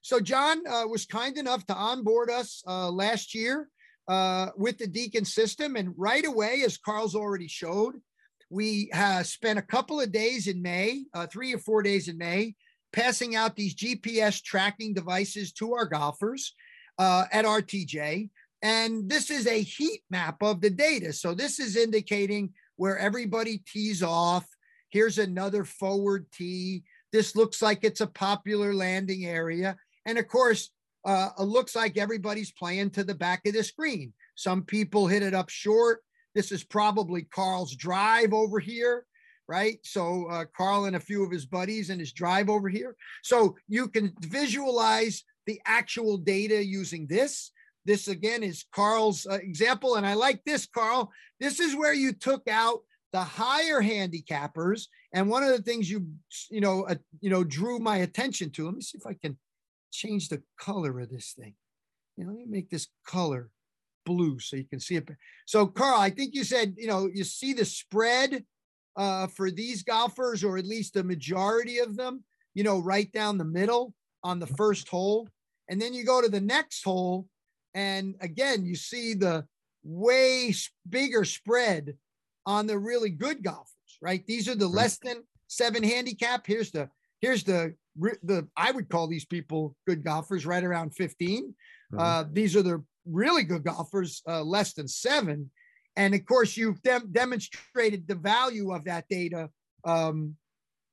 So 0.00 0.18
John 0.18 0.66
uh, 0.66 0.86
was 0.88 1.04
kind 1.04 1.36
enough 1.36 1.66
to 1.66 1.74
onboard 1.74 2.30
us 2.30 2.62
uh, 2.66 2.90
last 2.90 3.34
year 3.34 3.68
uh, 4.08 4.48
with 4.56 4.78
the 4.78 4.86
Deacon 4.86 5.24
system. 5.24 5.76
And 5.76 5.94
right 5.96 6.26
away, 6.26 6.62
as 6.64 6.78
Carl's 6.78 7.14
already 7.14 7.48
showed, 7.48 7.94
we 8.50 8.90
uh, 8.92 9.22
spent 9.22 9.58
a 9.58 9.62
couple 9.62 10.00
of 10.00 10.10
days 10.12 10.48
in 10.48 10.60
May, 10.60 11.04
uh, 11.14 11.26
three 11.26 11.54
or 11.54 11.58
four 11.58 11.82
days 11.82 12.08
in 12.08 12.18
May, 12.18 12.54
passing 12.92 13.36
out 13.36 13.54
these 13.54 13.74
GPS 13.74 14.42
tracking 14.42 14.92
devices 14.92 15.52
to 15.52 15.74
our 15.74 15.86
golfers 15.86 16.54
uh, 16.98 17.26
at 17.32 17.44
RTJ. 17.44 18.28
And 18.62 19.08
this 19.08 19.30
is 19.30 19.46
a 19.46 19.62
heat 19.62 20.02
map 20.10 20.42
of 20.42 20.60
the 20.60 20.70
data. 20.70 21.12
So 21.12 21.34
this 21.34 21.60
is 21.60 21.76
indicating 21.76 22.52
where 22.76 22.98
everybody 22.98 23.58
tees 23.58 24.02
off. 24.02 24.46
Here's 24.90 25.18
another 25.18 25.64
forward 25.64 26.26
tee. 26.32 26.82
This 27.12 27.36
looks 27.36 27.62
like 27.62 27.84
it's 27.84 28.00
a 28.00 28.06
popular 28.06 28.74
landing 28.74 29.24
area. 29.24 29.76
And 30.04 30.18
of 30.18 30.26
course, 30.28 30.70
uh, 31.04 31.30
it 31.38 31.42
looks 31.42 31.74
like 31.74 31.96
everybody's 31.96 32.52
playing 32.52 32.90
to 32.90 33.04
the 33.04 33.14
back 33.14 33.46
of 33.46 33.54
the 33.54 33.62
screen. 33.62 34.12
Some 34.34 34.62
people 34.62 35.06
hit 35.06 35.22
it 35.22 35.34
up 35.34 35.48
short. 35.48 36.00
This 36.34 36.52
is 36.52 36.62
probably 36.62 37.22
Carl's 37.22 37.74
drive 37.74 38.32
over 38.32 38.58
here, 38.58 39.04
right? 39.48 39.78
So 39.82 40.26
uh, 40.30 40.44
Carl 40.56 40.84
and 40.84 40.96
a 40.96 41.00
few 41.00 41.24
of 41.24 41.30
his 41.30 41.46
buddies 41.46 41.90
and 41.90 42.00
his 42.00 42.12
drive 42.12 42.48
over 42.48 42.68
here. 42.68 42.96
So 43.22 43.56
you 43.68 43.88
can 43.88 44.12
visualize 44.20 45.24
the 45.46 45.60
actual 45.66 46.18
data 46.18 46.64
using 46.64 47.06
this. 47.06 47.50
This 47.84 48.08
again 48.08 48.42
is 48.42 48.64
Carl's 48.72 49.26
uh, 49.26 49.38
example. 49.42 49.96
And 49.96 50.06
I 50.06 50.14
like 50.14 50.42
this, 50.44 50.66
Carl. 50.66 51.10
This 51.40 51.58
is 51.60 51.74
where 51.74 51.94
you 51.94 52.12
took 52.12 52.46
out 52.48 52.80
the 53.12 53.20
higher 53.20 53.82
handicappers. 53.82 54.86
And 55.12 55.28
one 55.28 55.42
of 55.42 55.50
the 55.50 55.62
things 55.62 55.90
you, 55.90 56.06
you 56.50 56.60
know, 56.60 56.84
uh, 56.84 56.94
you 57.20 57.30
know, 57.30 57.42
drew 57.42 57.78
my 57.78 57.98
attention 57.98 58.50
to, 58.52 58.66
let 58.66 58.74
me 58.74 58.82
see 58.82 58.98
if 58.98 59.06
I 59.06 59.14
can 59.14 59.36
change 59.90 60.28
the 60.28 60.42
color 60.58 61.00
of 61.00 61.10
this 61.10 61.34
thing. 61.38 61.54
You 62.16 62.24
know, 62.24 62.30
let 62.30 62.38
me 62.38 62.46
make 62.48 62.70
this 62.70 62.88
color 63.06 63.50
blue 64.06 64.38
so 64.38 64.56
you 64.56 64.64
can 64.64 64.80
see 64.80 64.96
it. 64.96 65.08
So, 65.46 65.66
Carl, 65.66 66.00
I 66.00 66.10
think 66.10 66.34
you 66.34 66.44
said, 66.44 66.74
you 66.76 66.86
know, 66.86 67.08
you 67.12 67.24
see 67.24 67.52
the 67.52 67.64
spread 67.64 68.44
uh, 68.96 69.26
for 69.28 69.50
these 69.50 69.82
golfers, 69.82 70.44
or 70.44 70.58
at 70.58 70.66
least 70.66 70.94
the 70.94 71.04
majority 71.04 71.78
of 71.78 71.96
them, 71.96 72.24
you 72.54 72.64
know, 72.64 72.78
right 72.78 73.10
down 73.12 73.38
the 73.38 73.44
middle 73.44 73.94
on 74.22 74.38
the 74.38 74.46
first 74.46 74.88
hole. 74.88 75.28
And 75.68 75.80
then 75.80 75.94
you 75.94 76.04
go 76.04 76.20
to 76.20 76.28
the 76.28 76.40
next 76.40 76.82
hole, 76.82 77.28
and 77.74 78.16
again, 78.20 78.66
you 78.66 78.74
see 78.74 79.14
the 79.14 79.46
way 79.84 80.52
bigger 80.88 81.24
spread 81.24 81.94
on 82.44 82.66
the 82.66 82.78
really 82.78 83.10
good 83.10 83.42
golfers, 83.42 83.98
right? 84.02 84.26
These 84.26 84.48
are 84.48 84.56
the 84.56 84.66
less 84.66 84.98
than 84.98 85.22
seven 85.46 85.82
handicap. 85.82 86.46
Here's 86.46 86.70
the 86.70 86.90
here's 87.20 87.44
the 87.44 87.74
the 88.22 88.48
I 88.56 88.72
would 88.72 88.88
call 88.88 89.06
these 89.06 89.24
people 89.24 89.76
good 89.86 90.04
golfers, 90.04 90.46
right 90.46 90.62
around 90.62 90.94
15. 90.94 91.44
Mm-hmm. 91.44 91.98
Uh, 91.98 92.24
these 92.32 92.56
are 92.56 92.62
the 92.62 92.82
really 93.06 93.42
good 93.44 93.64
golfers, 93.64 94.22
uh, 94.28 94.42
less 94.42 94.72
than 94.74 94.88
seven. 94.88 95.50
And 95.96 96.14
of 96.14 96.24
course, 96.24 96.56
you've 96.56 96.82
dem- 96.82 97.12
demonstrated 97.12 98.06
the 98.06 98.14
value 98.14 98.72
of 98.72 98.84
that 98.84 99.06
data, 99.10 99.50
um, 99.84 100.36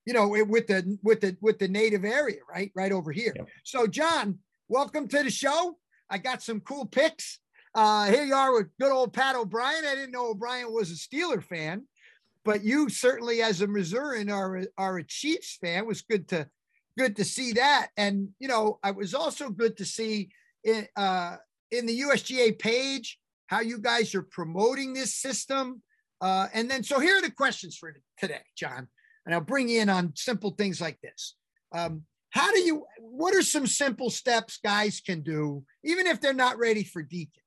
you 0.06 0.14
know, 0.14 0.28
with 0.28 0.68
the 0.68 0.98
with 1.04 1.22
the 1.22 1.38
with 1.42 1.60
the 1.60 1.68
native 1.68 2.04
area, 2.04 2.40
right, 2.50 2.72
right 2.76 2.92
over 2.92 3.12
here. 3.12 3.34
Yep. 3.36 3.48
So, 3.64 3.88
John, 3.88 4.40
welcome 4.68 5.08
to 5.10 5.24
the 5.24 5.30
show. 5.30 5.78
I 6.10 6.18
got 6.18 6.42
some 6.42 6.62
cool 6.62 6.86
picks. 6.86 7.40
Uh, 7.76 8.06
here 8.06 8.24
you 8.24 8.34
are 8.34 8.54
with 8.54 8.68
good 8.80 8.92
old 8.92 9.14
Pat 9.14 9.36
O'Brien. 9.36 9.86
I 9.86 9.94
didn't 9.94 10.12
know 10.12 10.30
O'Brien 10.30 10.74
was 10.74 10.90
a 10.90 10.96
Steeler 10.96 11.44
fan, 11.44 11.84
but 12.44 12.64
you 12.64 12.90
certainly, 12.90 13.42
as 13.42 13.62
a 13.62 13.68
Missourian, 13.68 14.32
are 14.32 14.64
are 14.78 14.98
a 14.98 15.04
Chiefs 15.04 15.58
fan. 15.62 15.80
It 15.80 15.86
was 15.86 16.02
good 16.02 16.28
to 16.30 16.48
good 16.98 17.16
to 17.18 17.26
see 17.26 17.54
that, 17.54 17.90
and 17.98 18.30
you 18.40 18.48
know, 18.48 18.80
I 18.84 18.92
was 18.92 19.14
also 19.14 19.50
good 19.50 19.78
to 19.78 19.86
see 19.86 20.30
it, 20.64 20.90
uh, 20.96 21.38
in 21.72 21.86
the 21.86 22.02
USGA 22.02 22.58
page 22.58 23.20
how 23.48 23.62
you 23.62 23.80
guys 23.80 24.14
are 24.14 24.24
promoting 24.24 24.94
this 24.94 25.16
system. 25.16 25.82
Uh, 26.22 26.48
and 26.54 26.70
then, 26.70 26.84
so 26.84 27.00
here 27.00 27.18
are 27.18 27.22
the 27.22 27.32
questions 27.32 27.78
for 27.78 27.94
today, 28.20 28.42
John. 28.58 28.88
And 29.26 29.34
I'll 29.34 29.42
bring 29.42 29.70
you 29.70 29.82
in 29.82 29.90
on 29.90 30.14
simple 30.16 30.52
things 30.52 30.80
like 30.80 31.00
this. 31.02 31.36
Um, 31.74 32.04
how 32.32 32.52
do 32.52 32.60
you, 32.60 32.86
what 33.00 33.36
are 33.36 33.42
some 33.42 33.68
simple 33.68 34.10
steps 34.10 34.60
guys 34.64 35.02
can 35.06 35.22
do, 35.22 35.64
even 35.84 36.08
if 36.08 36.22
they're 36.22 36.34
not 36.34 36.58
ready 36.58 36.84
for 36.84 37.02
Deacon? 37.02 37.44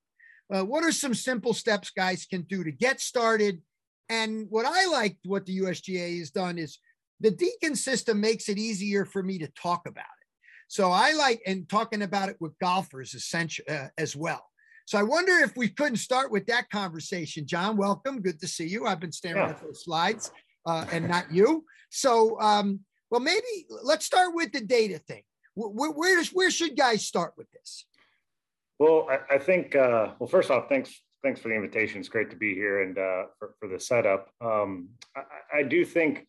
Uh, 0.53 0.65
what 0.65 0.83
are 0.83 0.91
some 0.91 1.13
simple 1.13 1.53
steps 1.53 1.91
guys 1.91 2.25
can 2.25 2.41
do 2.43 2.63
to 2.63 2.71
get 2.71 2.99
started? 2.99 3.61
And 4.09 4.47
what 4.49 4.65
I 4.65 4.87
like, 4.87 5.17
what 5.23 5.45
the 5.45 5.59
USGA 5.59 6.19
has 6.19 6.31
done 6.31 6.57
is 6.57 6.79
the 7.21 7.31
Deacon 7.31 7.75
system 7.75 8.19
makes 8.19 8.49
it 8.49 8.57
easier 8.57 9.05
for 9.05 9.23
me 9.23 9.37
to 9.39 9.47
talk 9.49 9.87
about 9.87 10.01
it. 10.01 10.27
So 10.67 10.91
I 10.91 11.13
like 11.13 11.41
and 11.45 11.67
talking 11.69 12.01
about 12.01 12.29
it 12.29 12.37
with 12.39 12.57
golfers 12.59 13.13
essential 13.13 13.65
uh, 13.69 13.87
as 13.97 14.15
well. 14.15 14.45
So 14.85 14.97
I 14.97 15.03
wonder 15.03 15.33
if 15.39 15.55
we 15.55 15.69
couldn't 15.69 15.97
start 15.97 16.31
with 16.31 16.47
that 16.47 16.69
conversation. 16.69 17.45
John, 17.45 17.77
welcome. 17.77 18.21
Good 18.21 18.39
to 18.41 18.47
see 18.47 18.67
you. 18.67 18.87
I've 18.87 18.99
been 18.99 19.11
staring 19.11 19.43
yeah. 19.43 19.49
at 19.49 19.61
those 19.61 19.83
slides 19.83 20.31
uh, 20.65 20.85
and 20.91 21.07
not 21.07 21.31
you. 21.31 21.65
So, 21.89 22.39
um, 22.39 22.79
well, 23.09 23.21
maybe 23.21 23.65
let's 23.83 24.05
start 24.05 24.33
with 24.33 24.51
the 24.51 24.61
data 24.61 24.97
thing. 24.97 25.23
Where, 25.55 25.91
where, 25.91 26.23
where 26.33 26.51
should 26.51 26.77
guys 26.77 27.05
start 27.05 27.33
with 27.37 27.51
this? 27.51 27.85
Well, 28.79 29.07
I, 29.09 29.35
I 29.35 29.37
think, 29.37 29.75
uh, 29.75 30.13
well, 30.19 30.27
first 30.27 30.49
off, 30.49 30.67
thanks 30.69 31.01
thanks 31.23 31.39
for 31.39 31.49
the 31.49 31.55
invitation. 31.55 31.99
It's 31.99 32.09
great 32.09 32.29
to 32.31 32.35
be 32.35 32.53
here 32.53 32.81
and 32.81 32.97
uh, 32.97 33.23
for, 33.37 33.53
for 33.59 33.67
the 33.67 33.79
setup. 33.79 34.29
Um, 34.41 34.89
I, 35.15 35.59
I, 35.59 35.63
do 35.63 35.85
think 35.85 36.27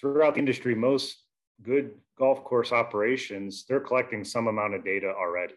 throughout 0.00 0.34
the 0.34 0.40
industry, 0.40 0.74
most 0.74 1.22
good 1.62 1.92
golf 2.18 2.44
course 2.44 2.72
operations, 2.72 3.64
they're 3.68 3.80
collecting 3.80 4.24
some 4.24 4.46
amount 4.46 4.74
of 4.74 4.84
data 4.84 5.08
already. 5.08 5.54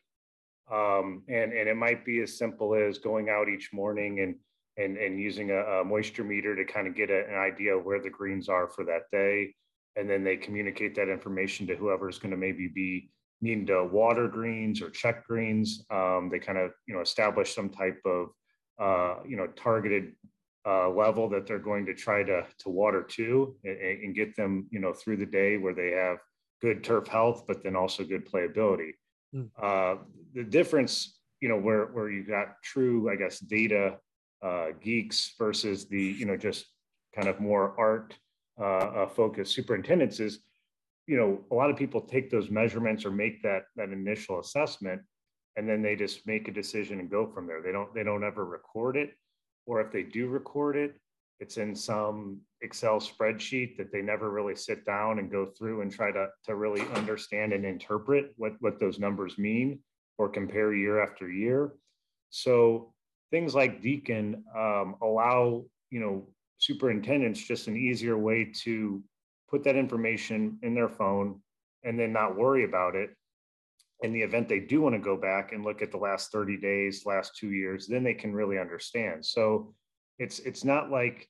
Um, 0.71 1.23
and, 1.27 1.51
and 1.51 1.67
it 1.67 1.75
might 1.75 2.05
be 2.05 2.21
as 2.21 2.37
simple 2.37 2.75
as 2.75 2.99
going 2.99 3.29
out 3.29 3.49
each 3.49 3.73
morning 3.73 4.19
and, 4.19 4.35
and, 4.77 4.97
and 4.97 5.19
using 5.19 5.51
a, 5.51 5.57
a 5.57 5.83
moisture 5.83 6.23
meter 6.23 6.55
to 6.55 6.63
kind 6.63 6.87
of 6.87 6.95
get 6.95 7.09
a, 7.09 7.27
an 7.27 7.35
idea 7.35 7.75
of 7.75 7.83
where 7.83 8.01
the 8.01 8.09
greens 8.09 8.49
are 8.49 8.67
for 8.67 8.85
that 8.85 9.03
day. 9.11 9.53
And 9.95 10.09
then 10.09 10.23
they 10.23 10.37
communicate 10.37 10.95
that 10.95 11.09
information 11.09 11.65
to 11.67 11.75
whoever's 11.75 12.19
going 12.19 12.31
to 12.31 12.37
maybe 12.37 12.67
be 12.67 13.09
needing 13.41 13.65
to 13.67 13.85
water 13.85 14.27
greens 14.27 14.81
or 14.81 14.89
check 14.89 15.25
greens. 15.25 15.83
Um, 15.89 16.29
they 16.31 16.39
kind 16.39 16.57
of, 16.57 16.71
you 16.87 16.93
know, 16.93 17.01
establish 17.01 17.55
some 17.55 17.69
type 17.69 17.99
of, 18.05 18.27
uh, 18.79 19.15
you 19.27 19.37
know, 19.37 19.47
targeted 19.47 20.13
uh, 20.69 20.89
level 20.89 21.27
that 21.29 21.47
they're 21.47 21.67
going 21.71 21.85
to 21.85 21.93
try 21.93 22.21
to 22.23 22.45
to 22.59 22.69
water 22.69 23.01
to 23.01 23.55
and, 23.63 23.77
and, 24.03 24.15
get 24.15 24.35
them 24.35 24.67
you 24.69 24.79
know 24.79 24.93
through 24.93 25.17
the 25.17 25.25
day 25.25 25.57
where 25.57 25.73
they 25.73 25.91
have 25.91 26.17
good 26.61 26.83
turf 26.83 27.07
health 27.07 27.45
but 27.47 27.63
then 27.63 27.75
also 27.75 28.03
good 28.03 28.29
playability. 28.31 28.91
Mm. 29.33 29.49
uh, 29.61 29.95
the 30.33 30.43
difference 30.43 31.19
you 31.41 31.49
know 31.49 31.57
where 31.57 31.85
where 31.87 32.09
you 32.09 32.23
got 32.23 32.47
true 32.63 33.09
i 33.11 33.15
guess 33.15 33.39
data 33.39 33.97
uh, 34.41 34.67
geeks 34.81 35.35
versus 35.37 35.87
the 35.87 36.03
you 36.19 36.25
know 36.25 36.37
just 36.37 36.65
kind 37.15 37.27
of 37.27 37.39
more 37.39 37.75
art 37.79 38.15
uh, 38.59 38.87
uh, 38.99 39.07
focused 39.07 39.53
superintendents 39.53 40.19
is 40.19 40.39
you 41.07 41.17
know 41.17 41.39
a 41.51 41.55
lot 41.55 41.69
of 41.69 41.77
people 41.77 42.01
take 42.01 42.29
those 42.29 42.49
measurements 42.49 43.05
or 43.05 43.11
make 43.11 43.41
that 43.43 43.63
that 43.75 43.89
initial 43.89 44.39
assessment 44.39 45.01
and 45.55 45.67
then 45.67 45.81
they 45.81 45.95
just 45.95 46.25
make 46.25 46.47
a 46.47 46.51
decision 46.51 46.99
and 46.99 47.09
go 47.09 47.27
from 47.27 47.45
there. 47.45 47.61
They 47.61 47.73
don't 47.73 47.93
they 47.93 48.03
don't 48.03 48.23
ever 48.23 48.45
record 48.45 48.95
it 48.95 49.11
or 49.65 49.81
if 49.81 49.91
they 49.91 50.03
do 50.03 50.27
record 50.27 50.75
it, 50.75 50.95
it's 51.39 51.57
in 51.57 51.75
some 51.75 52.41
Excel 52.61 52.99
spreadsheet 52.99 53.77
that 53.77 53.91
they 53.91 54.01
never 54.01 54.29
really 54.29 54.55
sit 54.55 54.85
down 54.85 55.19
and 55.19 55.31
go 55.31 55.47
through 55.57 55.81
and 55.81 55.91
try 55.91 56.11
to, 56.11 56.27
to 56.45 56.55
really 56.55 56.81
understand 56.95 57.53
and 57.53 57.65
interpret 57.65 58.33
what, 58.35 58.53
what 58.59 58.79
those 58.79 58.99
numbers 58.99 59.37
mean 59.37 59.79
or 60.17 60.27
compare 60.27 60.73
year 60.73 61.01
after 61.01 61.31
year. 61.31 61.71
So 62.29 62.93
things 63.31 63.55
like 63.55 63.81
Deacon 63.81 64.43
um, 64.57 64.95
allow, 65.01 65.63
you 65.89 65.99
know, 66.01 66.27
superintendents 66.57 67.41
just 67.41 67.67
an 67.67 67.77
easier 67.77 68.17
way 68.17 68.51
to 68.63 69.01
put 69.49 69.63
that 69.63 69.77
information 69.77 70.59
in 70.61 70.75
their 70.75 70.89
phone 70.89 71.39
and 71.83 71.97
then 71.97 72.11
not 72.11 72.35
worry 72.35 72.65
about 72.65 72.95
it 72.95 73.11
in 74.01 74.13
the 74.13 74.21
event 74.21 74.47
they 74.47 74.59
do 74.59 74.81
want 74.81 74.95
to 74.95 74.99
go 74.99 75.17
back 75.17 75.51
and 75.51 75.63
look 75.63 75.81
at 75.81 75.91
the 75.91 75.97
last 75.97 76.31
30 76.31 76.57
days 76.57 77.05
last 77.05 77.35
two 77.35 77.51
years 77.51 77.87
then 77.87 78.03
they 78.03 78.13
can 78.13 78.33
really 78.33 78.57
understand. 78.57 79.25
So 79.25 79.73
it's 80.17 80.39
it's 80.39 80.63
not 80.63 80.89
like 80.89 81.27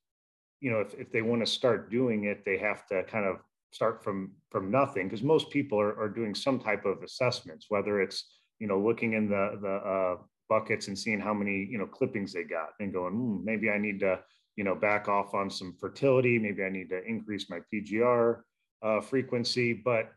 you 0.60 0.72
know 0.72 0.80
if, 0.80 0.94
if 0.96 1.12
they 1.12 1.22
want 1.22 1.42
to 1.42 1.52
start 1.52 1.92
doing 1.92 2.26
it 2.26 2.44
they 2.46 2.58
have 2.58 2.86
to 2.88 3.04
kind 3.04 3.26
of 3.26 3.38
start 3.72 4.04
from 4.04 4.32
from 4.50 4.72
nothing 4.72 5.08
because 5.08 5.24
most 5.24 5.50
people 5.52 5.80
are, 5.80 6.00
are 6.00 6.10
doing 6.10 6.34
some 6.34 6.60
type 6.60 6.86
of 6.86 7.04
assessments 7.04 7.68
whether 7.70 8.02
it's 8.02 8.26
you 8.58 8.68
know 8.68 8.80
looking 8.80 9.14
in 9.14 9.30
the 9.30 9.60
the 9.62 9.76
uh, 9.88 10.16
buckets 10.50 10.88
and 10.88 10.98
seeing 10.98 11.20
how 11.20 11.34
many 11.34 11.68
you 11.70 11.78
know 11.78 11.86
clippings 11.86 12.34
they 12.34 12.44
got 12.44 12.70
and 12.80 12.92
going 12.92 13.14
mm, 13.14 13.44
maybe 13.44 13.70
i 13.70 13.78
need 13.78 14.00
to 14.00 14.20
you 14.60 14.66
know 14.66 14.76
back 14.76 15.08
off 15.08 15.34
on 15.34 15.50
some 15.50 15.74
fertility. 15.80 16.38
Maybe 16.38 16.66
i 16.66 16.70
need 16.70 16.90
to 16.90 17.02
increase 17.06 17.50
my 17.50 17.62
pgr 17.74 18.42
uh, 18.84 19.00
frequency. 19.00 19.72
But 19.72 20.12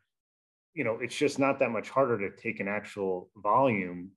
you 0.75 0.85
know, 0.85 0.99
it's 1.01 1.17
just 1.17 1.39
not 1.39 1.59
that 1.59 1.71
much 1.71 1.91
harder 1.91 2.19
to 2.19 2.37
take 2.37 2.61
an 2.61 2.69
actual 2.69 3.31
volume. 3.37 4.11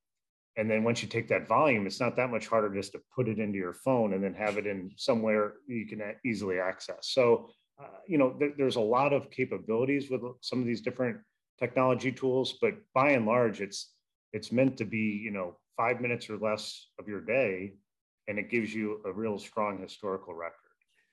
And 0.57 0.69
then 0.71 0.83
once 0.83 1.01
you 1.01 1.09
take 1.09 1.27
that 1.27 1.47
volume, 1.47 1.85
it's 1.85 1.99
not 1.99 2.15
that 2.15 2.29
much 2.29 2.47
harder 2.47 2.73
just 2.73 2.93
to 2.93 3.01
put 3.13 3.27
it 3.27 3.39
into 3.39 3.57
your 3.57 3.73
phone 3.73 4.13
and 4.13 4.23
then 4.23 4.33
have 4.33 4.57
it 4.57 4.65
in 4.65 4.91
somewhere 4.95 5.55
you 5.67 5.85
can 5.85 6.01
easily 6.23 6.59
access. 6.59 7.09
So, 7.09 7.49
uh, 7.81 7.99
you 8.07 8.17
know, 8.17 8.31
th- 8.31 8.53
there's 8.57 8.77
a 8.77 8.81
lot 8.81 9.11
of 9.11 9.29
capabilities 9.31 10.09
with 10.09 10.21
some 10.41 10.59
of 10.59 10.65
these 10.65 10.81
different 10.81 11.17
technology 11.59 12.11
tools, 12.11 12.57
but 12.61 12.73
by 12.93 13.11
and 13.11 13.25
large, 13.25 13.61
it's 13.61 13.91
it's 14.31 14.51
meant 14.51 14.77
to 14.77 14.85
be, 14.85 15.21
you 15.23 15.31
know, 15.31 15.57
five 15.77 16.01
minutes 16.01 16.29
or 16.29 16.37
less 16.37 16.87
of 16.99 17.07
your 17.07 17.21
day, 17.21 17.73
and 18.27 18.37
it 18.37 18.49
gives 18.49 18.73
you 18.73 19.01
a 19.05 19.11
real 19.11 19.37
strong 19.37 19.81
historical 19.81 20.33
record. 20.33 20.64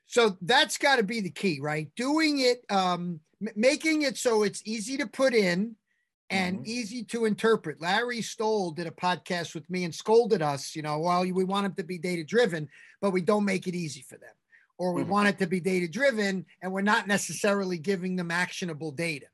So 0.07 0.37
that's 0.43 0.77
got 0.79 0.97
to 0.97 1.03
be 1.03 1.21
the 1.21 1.31
key, 1.31 1.59
right? 1.61 1.89
Doing 1.97 2.41
it, 2.41 2.65
um, 2.71 3.21
making 3.57 4.03
it 4.03 4.19
so 4.19 4.43
it's 4.43 4.63
easy 4.65 4.97
to 4.99 5.07
put 5.07 5.35
in 5.35 5.77
and 6.31 6.59
mm-hmm. 6.59 6.67
easy 6.67 7.05
to 7.05 7.25
interpret. 7.25 7.81
Larry 7.81 8.23
Stoll 8.23 8.71
did 8.73 8.87
a 8.87 8.91
podcast 8.91 9.55
with 9.55 9.69
me 9.69 9.85
and 9.85 9.95
scolded 9.95 10.43
us, 10.43 10.75
you 10.75 10.83
know, 10.83 10.99
well, 10.99 11.23
we 11.23 11.45
want 11.45 11.65
them 11.65 11.75
to 11.75 11.85
be 11.85 11.99
data 11.99 12.25
driven, 12.25 12.69
but 13.01 13.11
we 13.11 13.21
don't 13.21 13.45
make 13.45 13.67
it 13.67 13.75
easy 13.75 14.03
for 14.03 14.17
them. 14.19 14.35
Or 14.79 14.93
we 14.93 15.03
mm-hmm. 15.03 15.11
want 15.11 15.29
it 15.29 15.39
to 15.39 15.47
be 15.47 15.61
data 15.61 15.89
driven 15.89 16.47
and 16.63 16.73
we're 16.73 16.83
not 16.83 17.07
necessarily 17.07 17.79
giving 17.79 18.17
them 18.17 18.31
actionable 18.31 18.91
data. 18.91 19.27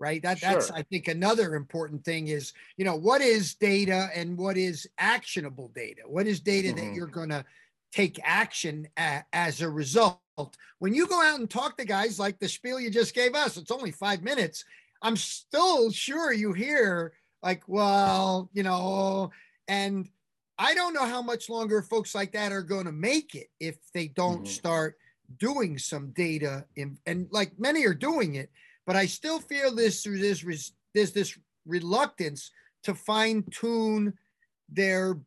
Right. 0.00 0.22
That, 0.22 0.38
sure. 0.40 0.50
That's, 0.50 0.70
I 0.70 0.82
think, 0.82 1.08
another 1.08 1.54
important 1.54 2.04
thing 2.04 2.28
is, 2.28 2.52
you 2.76 2.84
know, 2.84 2.96
what 2.96 3.20
is 3.20 3.54
data 3.54 4.08
and 4.14 4.36
what 4.36 4.56
is 4.56 4.88
actionable 4.98 5.70
data? 5.74 6.02
What 6.06 6.26
is 6.26 6.40
data 6.40 6.68
mm-hmm. 6.68 6.88
that 6.88 6.94
you're 6.94 7.06
going 7.06 7.30
to 7.30 7.44
take 7.94 8.18
action 8.22 8.88
a, 8.98 9.22
as 9.32 9.60
a 9.60 9.68
result? 9.68 10.20
When 10.78 10.94
you 10.94 11.06
go 11.06 11.22
out 11.22 11.38
and 11.38 11.48
talk 11.48 11.76
to 11.78 11.84
guys 11.84 12.18
like 12.18 12.38
the 12.38 12.48
spiel 12.48 12.80
you 12.80 12.90
just 12.90 13.14
gave 13.14 13.34
us, 13.34 13.56
it's 13.56 13.70
only 13.70 13.92
five 13.92 14.22
minutes 14.22 14.64
I'm 15.04 15.16
still 15.16 15.90
sure 15.90 16.32
you 16.32 16.54
hear 16.54 17.12
like, 17.42 17.62
well, 17.66 18.48
you 18.54 18.62
know, 18.62 19.30
and 19.68 20.08
I 20.58 20.74
don't 20.74 20.94
know 20.94 21.04
how 21.04 21.20
much 21.20 21.50
longer 21.50 21.82
folks 21.82 22.14
like 22.14 22.32
that 22.32 22.52
are 22.52 22.62
going 22.62 22.86
to 22.86 22.92
make 22.92 23.34
it 23.34 23.48
if 23.60 23.76
they 23.92 24.08
don't 24.08 24.44
mm-hmm. 24.44 24.46
start 24.46 24.96
doing 25.38 25.76
some 25.76 26.12
data 26.12 26.64
in, 26.74 26.96
and 27.04 27.28
like 27.30 27.52
many 27.58 27.84
are 27.84 27.92
doing 27.92 28.36
it, 28.36 28.48
but 28.86 28.96
I 28.96 29.04
still 29.04 29.40
feel 29.40 29.74
this 29.74 30.04
there's 30.04 30.72
there's 30.94 31.12
this 31.12 31.38
reluctance 31.66 32.50
to 32.84 32.94
fine 32.94 33.44
tune 33.50 34.14
their 34.70 35.18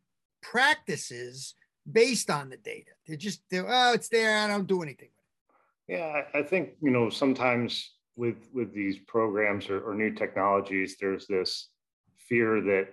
practices 0.41 1.53
based 1.91 2.29
on 2.29 2.49
the 2.49 2.57
data. 2.57 2.91
They're 3.05 3.17
just 3.17 3.41
they're, 3.49 3.65
oh, 3.67 3.93
it's 3.93 4.09
there. 4.09 4.37
I 4.37 4.47
don't 4.47 4.67
do 4.67 4.81
anything 4.81 5.09
with 5.15 5.95
it. 5.95 5.99
Yeah, 5.99 6.21
I 6.33 6.43
think 6.43 6.71
you 6.81 6.91
know 6.91 7.09
sometimes 7.09 7.93
with 8.15 8.49
with 8.53 8.73
these 8.73 8.97
programs 9.07 9.69
or, 9.69 9.81
or 9.81 9.93
new 9.93 10.13
technologies, 10.13 10.97
there's 10.99 11.27
this 11.27 11.69
fear 12.17 12.61
that 12.61 12.89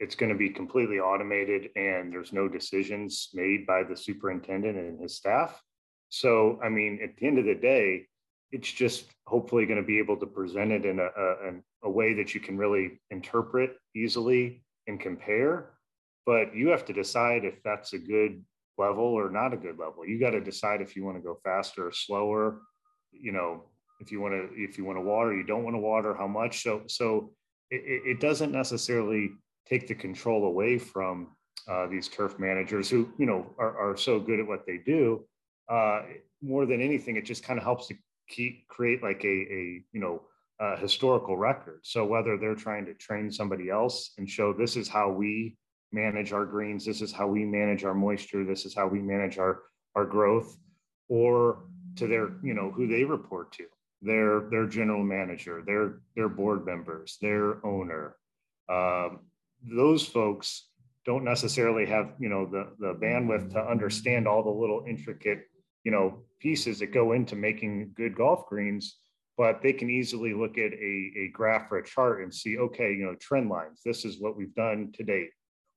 it's 0.00 0.14
going 0.14 0.30
to 0.30 0.38
be 0.38 0.48
completely 0.48 1.00
automated 1.00 1.70
and 1.74 2.12
there's 2.12 2.32
no 2.32 2.48
decisions 2.48 3.30
made 3.34 3.66
by 3.66 3.82
the 3.82 3.96
superintendent 3.96 4.78
and 4.78 5.00
his 5.00 5.16
staff. 5.16 5.60
So, 6.08 6.58
I 6.62 6.68
mean, 6.68 7.00
at 7.02 7.16
the 7.16 7.26
end 7.26 7.38
of 7.38 7.44
the 7.44 7.54
day, 7.54 8.06
it's 8.52 8.70
just 8.70 9.06
hopefully 9.26 9.66
going 9.66 9.80
to 9.80 9.86
be 9.86 9.98
able 9.98 10.16
to 10.16 10.26
present 10.26 10.72
it 10.72 10.86
in 10.86 11.00
a, 11.00 11.04
a, 11.04 11.52
a 11.82 11.90
way 11.90 12.14
that 12.14 12.34
you 12.34 12.40
can 12.40 12.56
really 12.56 13.00
interpret 13.10 13.76
easily 13.94 14.62
and 14.86 15.00
compare. 15.00 15.70
But 16.28 16.54
you 16.54 16.68
have 16.68 16.84
to 16.84 16.92
decide 16.92 17.44
if 17.44 17.62
that's 17.62 17.90
a 17.94 17.98
good 18.14 18.44
level 18.76 19.04
or 19.04 19.30
not 19.30 19.54
a 19.54 19.56
good 19.56 19.78
level. 19.78 20.06
You 20.06 20.20
got 20.20 20.32
to 20.38 20.42
decide 20.52 20.82
if 20.82 20.94
you 20.94 21.02
want 21.06 21.16
to 21.16 21.22
go 21.22 21.38
faster 21.42 21.86
or 21.88 21.92
slower. 21.92 22.60
You 23.12 23.32
know, 23.32 23.64
if 24.00 24.12
you 24.12 24.20
want 24.20 24.34
to 24.34 24.48
if 24.56 24.78
you 24.78 24.84
want 24.84 24.96
to 24.96 25.02
water 25.02 25.34
you 25.34 25.44
don't 25.44 25.64
want 25.64 25.74
to 25.74 25.80
water 25.80 26.14
how 26.14 26.26
much 26.26 26.62
so 26.62 26.82
so 26.86 27.32
it, 27.70 28.02
it 28.06 28.20
doesn't 28.20 28.52
necessarily 28.52 29.30
take 29.66 29.86
the 29.86 29.94
control 29.94 30.46
away 30.46 30.78
from 30.78 31.28
uh, 31.68 31.86
these 31.86 32.08
turf 32.08 32.38
managers 32.38 32.88
who 32.88 33.08
you 33.18 33.26
know 33.26 33.46
are, 33.58 33.90
are 33.90 33.96
so 33.96 34.18
good 34.18 34.40
at 34.40 34.46
what 34.46 34.64
they 34.66 34.78
do 34.78 35.24
uh, 35.68 36.02
more 36.42 36.66
than 36.66 36.80
anything 36.80 37.16
it 37.16 37.24
just 37.24 37.42
kind 37.42 37.58
of 37.58 37.64
helps 37.64 37.88
to 37.88 37.94
keep 38.28 38.66
create 38.68 39.02
like 39.02 39.24
a, 39.24 39.28
a 39.28 39.82
you 39.92 40.00
know 40.00 40.22
a 40.60 40.76
historical 40.76 41.36
record 41.36 41.80
so 41.82 42.04
whether 42.04 42.36
they're 42.36 42.54
trying 42.54 42.84
to 42.86 42.94
train 42.94 43.30
somebody 43.30 43.70
else 43.70 44.12
and 44.18 44.28
show 44.28 44.52
this 44.52 44.76
is 44.76 44.88
how 44.88 45.10
we 45.10 45.56
manage 45.92 46.32
our 46.32 46.44
greens. 46.44 46.84
This 46.84 47.00
is 47.00 47.12
how 47.12 47.26
we 47.26 47.44
manage 47.44 47.84
our 47.84 47.94
moisture. 47.94 48.44
This 48.44 48.64
is 48.64 48.74
how 48.74 48.86
we 48.86 49.00
manage 49.00 49.38
our 49.38 49.62
our 49.94 50.04
growth 50.04 50.56
or 51.08 51.64
to 51.96 52.06
their 52.06 52.30
you 52.42 52.54
know 52.54 52.70
who 52.70 52.86
they 52.86 53.04
report 53.04 53.52
to 53.52 53.64
their 54.02 54.48
their 54.50 54.66
general 54.66 55.02
manager, 55.02 55.62
their 55.66 56.00
their 56.14 56.28
board 56.28 56.64
members, 56.64 57.18
their 57.20 57.64
owner. 57.66 58.16
Um, 58.68 59.20
those 59.62 60.06
folks 60.06 60.68
don't 61.04 61.24
necessarily 61.24 61.86
have 61.86 62.12
you 62.18 62.28
know 62.28 62.46
the 62.46 62.72
the 62.78 62.94
bandwidth 62.94 63.52
to 63.52 63.60
understand 63.60 64.28
all 64.28 64.42
the 64.42 64.50
little 64.50 64.84
intricate 64.86 65.44
you 65.84 65.90
know 65.90 66.22
pieces 66.38 66.78
that 66.78 66.92
go 66.92 67.12
into 67.12 67.34
making 67.34 67.92
good 67.96 68.14
golf 68.14 68.46
greens 68.46 68.98
but 69.36 69.62
they 69.62 69.72
can 69.72 69.88
easily 69.88 70.34
look 70.34 70.58
at 70.58 70.72
a, 70.72 71.12
a 71.16 71.30
graph 71.32 71.70
or 71.70 71.78
a 71.78 71.84
chart 71.84 72.22
and 72.22 72.34
see 72.34 72.58
okay 72.58 72.92
you 72.92 73.06
know 73.06 73.14
trend 73.14 73.48
lines. 73.48 73.80
This 73.84 74.04
is 74.04 74.20
what 74.20 74.36
we've 74.36 74.54
done 74.54 74.92
to 74.94 75.02
date 75.02 75.30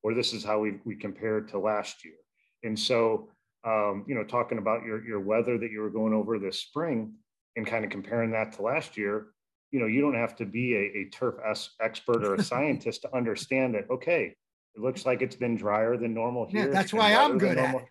or 0.03 0.13
this 0.13 0.33
is 0.33 0.43
how 0.43 0.59
we, 0.59 0.79
we 0.85 0.95
compared 0.95 1.47
to 1.47 1.59
last 1.59 2.03
year 2.03 2.15
and 2.63 2.77
so 2.77 3.29
um, 3.63 4.03
you 4.07 4.15
know 4.15 4.23
talking 4.23 4.57
about 4.57 4.83
your, 4.83 5.05
your 5.05 5.19
weather 5.19 5.57
that 5.57 5.71
you 5.71 5.81
were 5.81 5.89
going 5.89 6.13
over 6.13 6.39
this 6.39 6.59
spring 6.59 7.13
and 7.55 7.65
kind 7.65 7.83
of 7.83 7.91
comparing 7.91 8.31
that 8.31 8.53
to 8.53 8.61
last 8.61 8.97
year, 8.97 9.27
you 9.71 9.79
know, 9.79 9.85
you 9.85 10.01
don't 10.01 10.15
have 10.15 10.35
to 10.37 10.45
be 10.45 10.75
a, 10.75 10.99
a 10.99 11.09
turf 11.11 11.35
expert 11.79 12.23
or 12.23 12.35
a 12.35 12.43
scientist 12.43 13.01
to 13.03 13.15
understand 13.15 13.75
that, 13.75 13.89
okay, 13.89 14.35
it 14.75 14.81
looks 14.81 15.05
like 15.05 15.21
it's 15.21 15.35
been 15.35 15.55
drier 15.55 15.97
than 15.97 16.13
normal 16.13 16.45
here. 16.45 16.65
Yeah, 16.65 16.71
that's 16.71 16.93
why 16.93 17.13
I'm 17.13 17.37
good 17.37 17.57
at 17.57 17.75
it. 17.75 17.85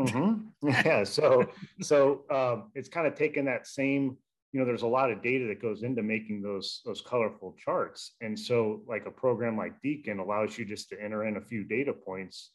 Mm-hmm. 0.00 0.46
Yeah. 0.68 1.04
So, 1.04 1.46
so 1.80 2.22
um, 2.30 2.70
it's 2.74 2.88
kind 2.88 3.06
of 3.06 3.14
taking 3.14 3.44
that 3.46 3.66
same, 3.66 4.16
you 4.52 4.60
know, 4.60 4.66
there's 4.66 4.82
a 4.82 4.86
lot 4.86 5.10
of 5.10 5.22
data 5.22 5.46
that 5.46 5.62
goes 5.62 5.82
into 5.82 6.02
making 6.02 6.42
those 6.42 6.80
those 6.84 7.00
colorful 7.00 7.54
charts, 7.58 8.14
and 8.20 8.38
so 8.38 8.82
like 8.86 9.06
a 9.06 9.10
program 9.10 9.56
like 9.56 9.80
Deacon 9.82 10.18
allows 10.18 10.58
you 10.58 10.64
just 10.64 10.88
to 10.88 11.02
enter 11.02 11.26
in 11.26 11.36
a 11.36 11.40
few 11.40 11.64
data 11.64 11.92
points, 11.92 12.50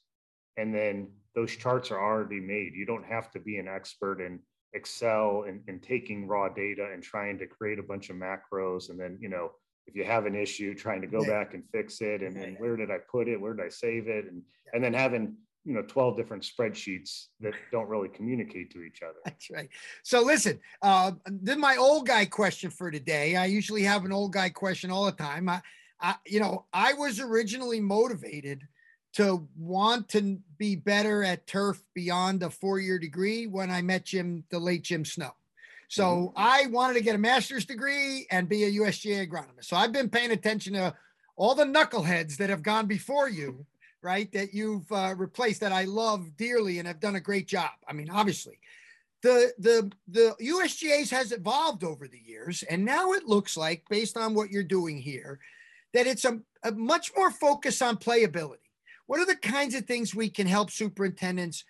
and 0.58 0.74
then 0.74 1.10
those 1.36 1.56
charts 1.56 1.92
are 1.92 2.00
already 2.00 2.40
made. 2.40 2.74
You 2.74 2.86
don't 2.86 3.06
have 3.06 3.32
to 3.32 3.40
be 3.40 3.58
an 3.58 3.68
expert 3.68 4.22
in 4.22 4.40
Excel 4.76 5.46
and, 5.48 5.62
and 5.68 5.82
taking 5.82 6.28
raw 6.28 6.50
data 6.50 6.90
and 6.94 7.02
trying 7.02 7.40
to 7.40 7.48
create 7.48 7.80
a 7.80 7.84
bunch 7.84 8.10
of 8.10 8.18
macros. 8.18 8.90
And 8.90 9.00
then, 9.00 9.18
you 9.20 9.30
know, 9.30 9.52
if 9.88 9.96
you 9.96 10.04
have 10.04 10.26
an 10.26 10.36
issue, 10.36 10.76
trying 10.76 11.02
to 11.02 11.08
go 11.08 11.26
back 11.26 11.54
and 11.54 11.64
fix 11.72 12.02
it. 12.02 12.22
And, 12.22 12.38
and 12.38 12.58
where 12.58 12.76
did 12.76 12.92
I 12.92 12.98
put 13.10 13.28
it? 13.28 13.40
Where 13.40 13.54
did 13.54 13.66
I 13.66 13.70
save 13.70 14.08
it? 14.08 14.26
And, 14.26 14.42
and 14.74 14.84
then 14.84 14.94
having, 14.94 15.36
you 15.66 15.74
know, 15.74 15.82
12 15.82 16.16
different 16.16 16.44
spreadsheets 16.44 17.28
that 17.42 17.54
don't 17.72 17.90
really 17.90 18.10
communicate 18.10 18.72
to 18.72 18.84
each 18.84 19.02
other. 19.02 19.18
That's 19.26 19.50
right. 19.50 19.70
So 20.04 20.22
listen, 20.22 20.60
uh, 20.82 21.14
then 21.26 21.60
my 21.60 21.76
old 21.78 22.08
guy 22.08 22.26
question 22.26 22.70
for 22.70 22.92
today. 22.92 23.36
I 23.36 23.46
usually 23.46 23.84
have 23.84 24.06
an 24.06 24.12
old 24.12 24.32
guy 24.32 24.50
question 24.50 24.92
all 24.92 25.06
the 25.06 25.12
time. 25.12 25.50
I, 25.50 25.62
I 26.00 26.16
you 26.26 26.40
know, 26.40 26.66
I 26.72 26.94
was 26.94 27.20
originally 27.20 27.80
motivated 27.80 28.68
to 29.14 29.48
want 29.58 30.10
to 30.10 30.38
be 30.58 30.76
better 30.76 31.24
at 31.24 31.48
turf 31.48 31.82
beyond 31.94 32.44
a 32.44 32.50
four 32.50 32.80
year 32.80 33.00
degree 33.00 33.48
when 33.48 33.72
I 33.72 33.82
met 33.82 34.06
Jim, 34.06 34.44
the 34.52 34.60
late 34.60 34.84
Jim 34.84 35.04
Snow. 35.04 35.32
So 35.88 36.04
mm-hmm. 36.04 36.34
I 36.36 36.68
wanted 36.68 36.96
to 36.96 37.04
get 37.04 37.16
a 37.16 37.20
master's 37.20 37.66
degree 37.66 38.28
and 38.30 38.50
be 38.50 38.66
a 38.66 38.72
USGA 38.72 39.28
agronomist. 39.28 39.66
So 39.66 39.78
I've 39.78 39.92
been 39.92 40.10
paying 40.10 40.32
attention 40.32 40.74
to 40.74 40.94
all 41.38 41.56
the 41.56 41.66
knuckleheads 41.66 42.38
that 42.38 42.50
have 42.50 42.64
gone 42.64 42.88
before 42.88 43.30
you, 43.30 43.66
right? 44.06 44.32
That 44.32 44.54
you've 44.54 44.90
uh, 44.92 45.16
replaced 45.18 45.60
that 45.62 45.74
I 45.74 45.84
love 45.84 46.38
dearly 46.38 46.80
and 46.80 46.88
have 46.88 47.00
done 47.02 47.16
a 47.16 47.20
great 47.20 47.48
job. 47.48 47.72
I 47.88 47.94
mean, 47.94 48.10
obviously, 48.10 48.60
the 49.22 49.52
the 49.58 49.92
the 50.08 50.36
USGA's 50.42 51.10
has 51.10 51.32
evolved 51.34 51.84
over 51.84 52.08
the 52.08 52.22
years, 52.24 52.64
and 52.70 52.86
now 52.86 53.12
it 53.14 53.26
looks 53.26 53.58
like, 53.58 53.84
based 53.90 54.16
on 54.16 54.36
what 54.36 54.52
you're 54.52 54.64
doing 54.64 54.98
here, 54.98 55.40
that 55.94 56.08
it's 56.08 56.24
a, 56.24 56.40
a 56.64 56.72
much 56.72 57.12
more 57.18 57.32
focus 57.32 57.82
on 57.82 57.98
playability 57.98 58.60
what 59.08 59.20
are 59.20 59.26
the 59.26 59.36
kinds 59.36 59.76
of 59.76 59.86
things 59.86 60.16
we 60.16 60.30
can 60.30 60.48
help 60.48 60.72
superintendents 60.72 61.64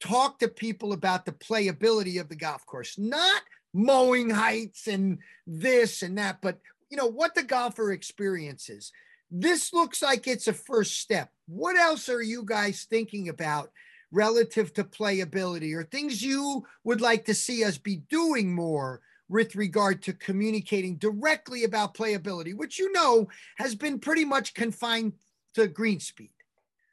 talk 0.00 0.38
to 0.38 0.48
people 0.48 0.92
about 0.92 1.24
the 1.24 1.32
playability 1.32 2.20
of 2.20 2.28
the 2.28 2.36
golf 2.36 2.66
course? 2.66 2.98
Not 2.98 3.42
mowing 3.72 4.30
heights 4.30 4.86
and 4.86 5.18
this 5.46 6.02
and 6.02 6.18
that, 6.18 6.40
but 6.42 6.58
you 6.90 6.96
know 6.96 7.06
what 7.06 7.34
the 7.34 7.42
golfer 7.42 7.92
experiences. 7.92 8.92
This 9.36 9.72
looks 9.72 10.00
like 10.00 10.28
it's 10.28 10.46
a 10.46 10.52
first 10.52 11.00
step. 11.00 11.28
What 11.48 11.76
else 11.76 12.08
are 12.08 12.22
you 12.22 12.44
guys 12.44 12.86
thinking 12.88 13.28
about 13.28 13.72
relative 14.12 14.72
to 14.74 14.84
playability 14.84 15.74
or 15.74 15.82
things 15.82 16.22
you 16.22 16.64
would 16.84 17.00
like 17.00 17.24
to 17.24 17.34
see 17.34 17.64
us 17.64 17.76
be 17.76 17.96
doing 18.08 18.54
more 18.54 19.00
with 19.28 19.56
regard 19.56 20.02
to 20.02 20.12
communicating 20.12 20.98
directly 20.98 21.64
about 21.64 21.94
playability, 21.94 22.54
which 22.54 22.78
you 22.78 22.92
know 22.92 23.26
has 23.58 23.74
been 23.74 23.98
pretty 23.98 24.24
much 24.24 24.54
confined 24.54 25.14
to 25.54 25.66
green 25.66 25.98
speed? 25.98 26.30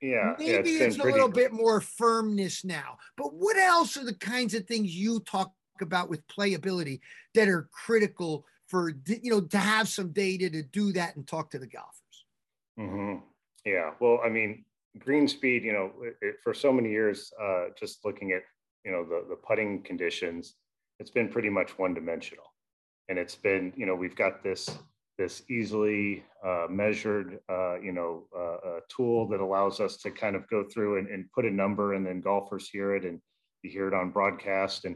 Yeah. 0.02 0.34
Maybe 0.40 0.52
yeah, 0.72 0.86
it's, 0.86 0.96
it's 0.96 1.06
a 1.06 1.08
little 1.08 1.30
bit 1.30 1.54
more 1.54 1.80
firmness 1.80 2.66
now. 2.66 2.98
But 3.18 3.36
what 3.36 3.56
else 3.56 3.98
are 3.98 4.04
the 4.04 4.16
kinds 4.16 4.56
of 4.56 4.66
things 4.66 4.96
you 4.96 5.20
talk 5.20 5.54
about 5.80 6.10
with 6.10 6.26
playability 6.26 7.02
that 7.36 7.48
are 7.48 7.70
critical 7.72 8.48
for 8.66 8.94
you 9.06 9.30
know 9.30 9.42
to 9.42 9.60
have 9.60 9.88
some 9.88 10.12
data 10.12 10.50
to 10.50 10.64
do 10.64 10.92
that 10.94 11.16
and 11.16 11.28
talk 11.28 11.52
to 11.52 11.60
the 11.60 11.68
golfers? 11.68 12.01
Mm-hmm. 12.80 13.18
Yeah. 13.66 13.92
Well, 14.00 14.20
I 14.24 14.30
mean, 14.30 14.66
green 15.00 15.28
speed. 15.28 15.64
You 15.64 15.74
know, 15.74 15.92
it, 16.22 16.36
for 16.44 16.54
so 16.54 16.72
many 16.72 16.90
years, 16.90 17.32
uh, 17.42 17.66
just 17.80 18.04
looking 18.06 18.32
at 18.32 18.44
you 18.86 18.92
know 18.92 19.04
the 19.04 19.26
the 19.30 19.36
putting 19.36 19.84
conditions, 19.84 20.56
it's 21.00 21.12
been 21.12 21.30
pretty 21.30 21.50
much 21.50 21.78
one 21.78 21.94
dimensional, 21.94 22.46
and 23.10 23.20
it's 23.20 23.36
been 23.36 23.74
you 23.76 23.86
know 23.86 23.96
we've 23.96 24.16
got 24.16 24.44
this 24.44 24.70
this 25.18 25.44
easily 25.50 26.24
uh, 26.44 26.66
measured, 26.68 27.40
uh, 27.48 27.80
you 27.80 27.92
know, 27.92 28.24
uh, 28.36 28.80
tool 28.90 29.28
that 29.28 29.40
allows 29.40 29.80
us 29.80 29.98
to 29.98 30.10
kind 30.10 30.36
of 30.36 30.48
go 30.50 30.64
through 30.64 30.98
and, 30.98 31.08
and, 31.10 31.32
put 31.32 31.46
a 31.46 31.52
number, 31.52 31.94
and 31.94 32.04
then 32.04 32.22
golfers 32.22 32.68
hear 32.68 32.96
it, 32.96 33.06
and 33.06 33.20
you 33.62 33.70
hear 33.70 33.88
it 33.88 33.94
on 33.94 34.10
broadcast, 34.10 34.86
and 34.86 34.96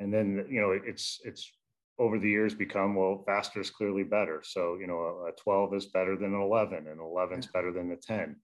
and 0.00 0.12
then 0.12 0.46
you 0.48 0.60
know 0.60 0.70
it's 0.70 1.20
it's 1.24 1.50
over 1.98 2.18
the 2.18 2.28
years 2.28 2.54
become 2.54 2.94
well 2.94 3.22
faster 3.26 3.60
is 3.60 3.70
clearly 3.70 4.02
better. 4.02 4.42
So 4.44 4.76
you 4.80 4.86
know 4.86 5.26
a, 5.28 5.32
12 5.40 5.74
is 5.74 5.86
better 5.86 6.16
than 6.16 6.34
an 6.34 6.40
11 6.40 6.86
and 6.88 7.00
11 7.00 7.40
is 7.40 7.46
better 7.46 7.72
than 7.72 7.92
a 7.92 7.96
10 7.96 8.36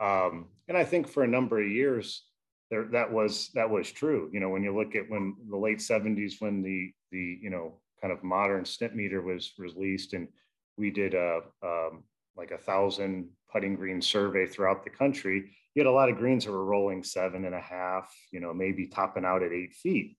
um, 0.00 0.46
and 0.68 0.76
i 0.76 0.84
think 0.84 1.08
for 1.08 1.24
a 1.24 1.28
number 1.28 1.60
of 1.60 1.68
years 1.68 2.28
there 2.70 2.84
that 2.84 3.10
was 3.10 3.50
that 3.54 3.68
was 3.68 3.90
true. 3.90 4.28
You 4.32 4.40
know 4.40 4.48
when 4.48 4.62
you 4.62 4.76
look 4.76 4.94
at 4.94 5.08
when 5.08 5.34
the 5.48 5.56
late 5.56 5.78
70s 5.78 6.34
when 6.40 6.62
the 6.62 6.92
the 7.10 7.38
you 7.40 7.50
know 7.50 7.80
kind 8.00 8.12
of 8.12 8.22
modern 8.22 8.64
Stimpmeter 8.64 9.22
was 9.22 9.52
released 9.58 10.12
and 10.12 10.28
we 10.76 10.90
did 10.90 11.14
a 11.14 11.40
um, 11.62 12.04
like 12.36 12.50
a 12.50 12.58
thousand 12.58 13.28
putting 13.50 13.74
green 13.74 14.02
survey 14.02 14.46
throughout 14.46 14.84
the 14.84 14.90
country 14.90 15.50
you 15.74 15.80
had 15.80 15.88
a 15.88 15.92
lot 15.92 16.10
of 16.10 16.18
greens 16.18 16.44
that 16.44 16.52
were 16.52 16.64
rolling 16.64 17.02
seven 17.02 17.46
and 17.46 17.54
a 17.54 17.60
half 17.60 18.14
you 18.30 18.40
know 18.40 18.52
maybe 18.52 18.86
topping 18.86 19.24
out 19.24 19.42
at 19.42 19.52
eight 19.52 19.72
feet 19.72 20.16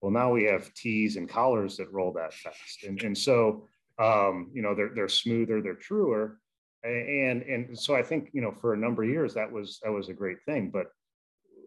well, 0.00 0.12
now 0.12 0.32
we 0.32 0.44
have 0.44 0.72
tees 0.74 1.16
and 1.16 1.28
collars 1.28 1.76
that 1.76 1.92
roll 1.92 2.12
that 2.12 2.34
fast, 2.34 2.84
and 2.84 3.02
and 3.02 3.16
so 3.16 3.66
um, 3.98 4.50
you 4.52 4.62
know 4.62 4.74
they're 4.74 4.92
they're 4.94 5.08
smoother, 5.08 5.60
they're 5.60 5.74
truer, 5.74 6.38
and 6.84 7.42
and 7.42 7.78
so 7.78 7.94
I 7.94 8.02
think 8.02 8.30
you 8.32 8.40
know 8.40 8.52
for 8.52 8.74
a 8.74 8.78
number 8.78 9.02
of 9.02 9.08
years 9.08 9.34
that 9.34 9.50
was 9.50 9.80
that 9.82 9.90
was 9.90 10.08
a 10.08 10.14
great 10.14 10.38
thing, 10.46 10.70
but 10.70 10.86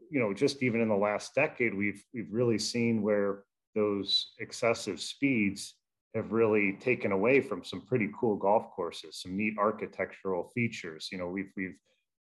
you 0.09 0.19
know 0.19 0.33
just 0.33 0.63
even 0.63 0.81
in 0.81 0.89
the 0.89 0.95
last 0.95 1.35
decade 1.35 1.73
we've 1.73 2.03
we've 2.13 2.31
really 2.31 2.59
seen 2.59 3.01
where 3.01 3.43
those 3.75 4.33
excessive 4.39 4.99
speeds 4.99 5.75
have 6.15 6.31
really 6.31 6.73
taken 6.73 7.11
away 7.11 7.39
from 7.39 7.63
some 7.63 7.81
pretty 7.81 8.09
cool 8.19 8.35
golf 8.35 8.69
courses, 8.71 9.21
some 9.21 9.37
neat 9.37 9.55
architectural 9.57 10.51
features. 10.53 11.09
You 11.11 11.17
know, 11.17 11.27
we've 11.27 11.51
we've 11.55 11.77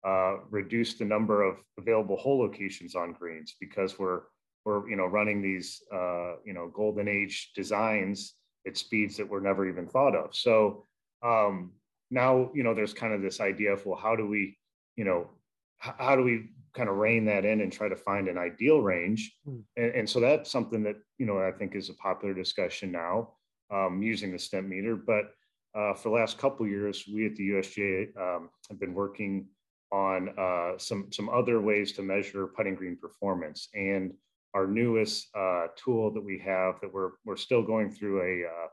uh, 0.07 0.37
reduced 0.51 0.99
the 0.99 1.05
number 1.05 1.43
of 1.43 1.59
available 1.79 2.17
hole 2.17 2.41
locations 2.41 2.95
on 2.95 3.13
greens 3.13 3.55
because 3.61 3.99
we're 3.99 4.23
we're 4.65 4.89
you 4.89 4.97
know 4.97 5.07
running 5.07 5.43
these 5.43 5.83
uh, 5.93 6.35
you 6.45 6.53
know 6.53 6.71
golden 6.75 7.09
age 7.09 7.53
designs 7.55 8.35
at 8.67 8.77
speeds 8.77 9.17
that 9.17 9.29
were 9.29 9.41
never 9.41 9.69
even 9.69 9.87
thought 9.87 10.15
of. 10.15 10.35
So 10.35 10.87
um, 11.23 11.73
now 12.11 12.51
you 12.55 12.63
know 12.63 12.75
there's 12.75 12.95
kind 12.95 13.13
of 13.13 13.23
this 13.23 13.41
idea 13.41 13.73
of 13.73 13.85
well, 13.87 13.99
how 13.99 14.17
do 14.17 14.27
we 14.27 14.59
you 14.97 15.05
know 15.05 15.31
how 15.79 16.15
do 16.15 16.23
we 16.23 16.51
kind 16.75 16.89
of 16.89 16.97
rein 16.97 17.25
that 17.25 17.45
in 17.45 17.63
and 17.63 17.73
try 17.73 17.89
to 17.89 17.97
find 17.97 18.29
an 18.29 18.39
ideal 18.39 18.81
range? 18.81 19.35
Mm. 19.49 19.63
And, 19.77 19.95
and, 19.95 20.09
so 20.09 20.21
that's 20.21 20.51
something 20.51 20.83
that 20.83 20.97
you 21.19 21.27
know 21.27 21.39
I 21.41 21.53
think 21.53 21.75
is 21.75 21.89
a 21.89 21.95
popular 21.95 22.35
discussion 22.35 22.93
now 22.93 23.31
um, 23.73 24.03
using 24.03 24.31
the 24.31 24.37
Stimpmeter. 24.37 25.01
But 25.05 25.33
uh, 25.75 25.95
for 25.95 26.11
the 26.11 26.17
last 26.17 26.39
couple 26.39 26.67
years, 26.67 27.05
we 27.13 27.27
at 27.27 27.37
the 27.37 27.51
USGA 27.51 28.17
um, 28.17 28.51
have 28.69 28.79
been 28.79 28.95
working 28.95 29.47
on 29.93 30.31
uh, 30.39 30.79
some 30.79 31.11
some 31.11 31.29
other 31.29 31.61
ways 31.61 31.93
to 31.93 32.03
measure 32.03 32.47
putting 32.47 32.75
green 32.75 32.97
performance 32.97 33.69
and 33.75 34.13
our 34.55 34.67
newest 34.67 35.29
uh, 35.37 35.67
tool 35.77 36.13
that 36.13 36.25
we 36.25 36.39
have 36.39 36.75
that 36.81 36.93
we're 36.93 37.11
we're 37.25 37.37
still 37.37 37.63
going 37.63 37.91
through 37.91 38.21
a 38.23 38.49
uh, 38.49 38.67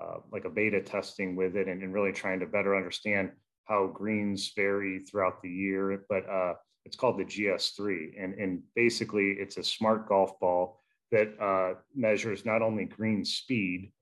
uh, 0.00 0.18
like 0.32 0.44
a 0.44 0.50
beta 0.50 0.80
testing 0.80 1.36
with 1.36 1.56
it 1.56 1.68
and, 1.68 1.82
and, 1.82 1.92
really 1.92 2.12
trying 2.12 2.40
to 2.40 2.46
better 2.46 2.74
understand 2.74 3.30
how 3.66 3.86
greens 3.86 4.52
vary 4.56 5.00
throughout 5.00 5.42
the 5.42 5.50
year. 5.50 6.04
But 6.08 6.28
uh, 6.28 6.54
it's 6.84 6.96
called 6.96 7.18
the 7.18 7.24
GS3, 7.24 8.12
and 8.18 8.34
and 8.34 8.62
basically 8.74 9.36
it's 9.38 9.58
a 9.58 9.62
smart 9.62 10.08
golf 10.08 10.38
ball 10.40 10.80
that 11.10 11.38
uh, 11.40 11.74
measures 11.94 12.44
not 12.44 12.62
only 12.62 12.84
green 12.84 13.24
speed. 13.24 13.92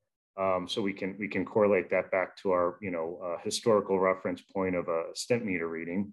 Um, 0.40 0.66
so 0.68 0.80
we 0.80 0.92
can 0.92 1.16
we 1.18 1.28
can 1.28 1.44
correlate 1.44 1.90
that 1.90 2.10
back 2.10 2.36
to 2.38 2.52
our 2.52 2.78
you 2.80 2.90
know 2.90 3.18
uh, 3.22 3.42
historical 3.44 3.98
reference 3.98 4.40
point 4.40 4.76
of 4.76 4.88
a 4.88 5.06
Stimpmeter 5.14 5.68
reading, 5.68 6.12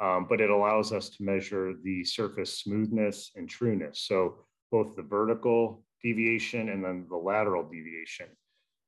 um, 0.00 0.26
but 0.28 0.40
it 0.40 0.50
allows 0.50 0.92
us 0.92 1.10
to 1.10 1.22
measure 1.22 1.74
the 1.84 2.02
surface 2.02 2.58
smoothness 2.60 3.32
and 3.36 3.48
trueness. 3.48 4.00
So 4.00 4.38
both 4.70 4.96
the 4.96 5.02
vertical 5.02 5.84
deviation 6.02 6.68
and 6.68 6.84
then 6.84 7.06
the 7.08 7.16
lateral 7.16 7.62
deviation. 7.62 8.26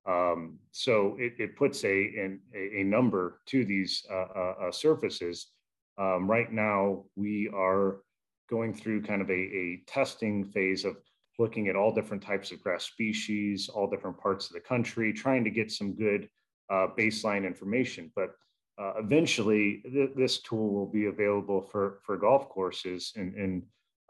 Um, 0.06 0.58
so 0.70 1.16
it, 1.18 1.34
it 1.38 1.56
puts 1.56 1.84
a, 1.84 1.88
in, 1.88 2.40
a, 2.54 2.80
a, 2.80 2.84
number 2.84 3.40
to 3.46 3.64
these 3.64 4.04
uh, 4.10 4.26
uh, 4.34 4.54
uh, 4.62 4.72
surfaces. 4.72 5.48
Um, 5.98 6.28
right 6.28 6.50
now, 6.50 7.04
we 7.16 7.50
are 7.54 7.98
going 8.48 8.72
through 8.72 9.02
kind 9.02 9.20
of 9.20 9.28
a, 9.28 9.32
a, 9.32 9.82
testing 9.86 10.46
phase 10.46 10.84
of 10.86 10.96
looking 11.38 11.68
at 11.68 11.76
all 11.76 11.94
different 11.94 12.22
types 12.22 12.50
of 12.50 12.62
grass 12.62 12.84
species, 12.84 13.68
all 13.68 13.88
different 13.88 14.18
parts 14.18 14.48
of 14.48 14.54
the 14.54 14.60
country, 14.60 15.12
trying 15.12 15.44
to 15.44 15.50
get 15.50 15.70
some 15.70 15.94
good 15.94 16.28
uh, 16.70 16.86
baseline 16.98 17.46
information. 17.46 18.10
But 18.16 18.30
uh, 18.80 18.94
eventually, 18.98 19.82
th- 19.92 20.10
this 20.16 20.40
tool 20.40 20.72
will 20.72 20.86
be 20.86 21.06
available 21.06 21.60
for, 21.60 22.00
for 22.04 22.16
golf 22.16 22.48
courses 22.48 23.12
and, 23.16 23.34
and 23.34 23.62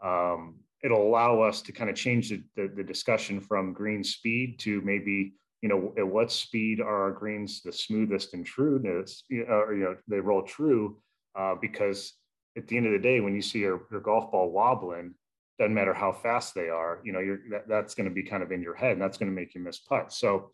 um, 0.03 0.55
it'll 0.83 1.07
allow 1.07 1.41
us 1.41 1.61
to 1.61 1.71
kind 1.71 1.89
of 1.89 1.95
change 1.95 2.29
the, 2.29 2.43
the, 2.55 2.71
the, 2.75 2.83
discussion 2.83 3.39
from 3.39 3.73
green 3.73 4.03
speed 4.03 4.59
to 4.59 4.81
maybe 4.81 5.33
you 5.61 5.69
know 5.69 5.93
at 5.97 6.07
what 6.07 6.31
speed 6.31 6.79
are 6.79 7.03
our 7.03 7.11
greens 7.11 7.61
the 7.61 7.71
smoothest 7.71 8.33
and 8.33 8.45
trueness 8.45 9.23
or 9.49 9.73
you 9.73 9.83
know 9.83 9.95
they 10.07 10.19
roll 10.19 10.43
true 10.43 10.97
uh, 11.37 11.55
because 11.61 12.13
at 12.57 12.67
the 12.67 12.77
end 12.77 12.85
of 12.85 12.91
the 12.91 12.99
day 12.99 13.19
when 13.19 13.35
you 13.35 13.41
see 13.41 13.59
your, 13.59 13.83
your 13.91 14.01
golf 14.01 14.31
ball 14.31 14.51
wobbling 14.51 15.13
doesn't 15.59 15.73
matter 15.73 15.93
how 15.93 16.11
fast 16.11 16.55
they 16.55 16.69
are 16.69 16.99
you 17.03 17.11
know 17.13 17.19
you're 17.19 17.39
that, 17.49 17.67
that's 17.67 17.93
going 17.93 18.09
to 18.09 18.13
be 18.13 18.23
kind 18.23 18.41
of 18.41 18.51
in 18.51 18.61
your 18.61 18.75
head 18.75 18.93
and 18.93 19.01
that's 19.01 19.17
going 19.17 19.29
to 19.29 19.35
make 19.35 19.53
you 19.53 19.61
miss 19.61 19.79
putts. 19.79 20.17
So 20.17 20.51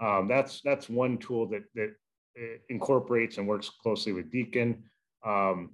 um, 0.00 0.28
that's 0.28 0.60
that's 0.62 0.88
one 0.88 1.18
tool 1.18 1.46
that 1.48 1.64
that 1.74 1.94
uh, 2.38 2.58
incorporates 2.68 3.38
and 3.38 3.46
works 3.46 3.70
closely 3.82 4.12
with 4.12 4.30
deacon 4.30 4.84
um, 5.24 5.70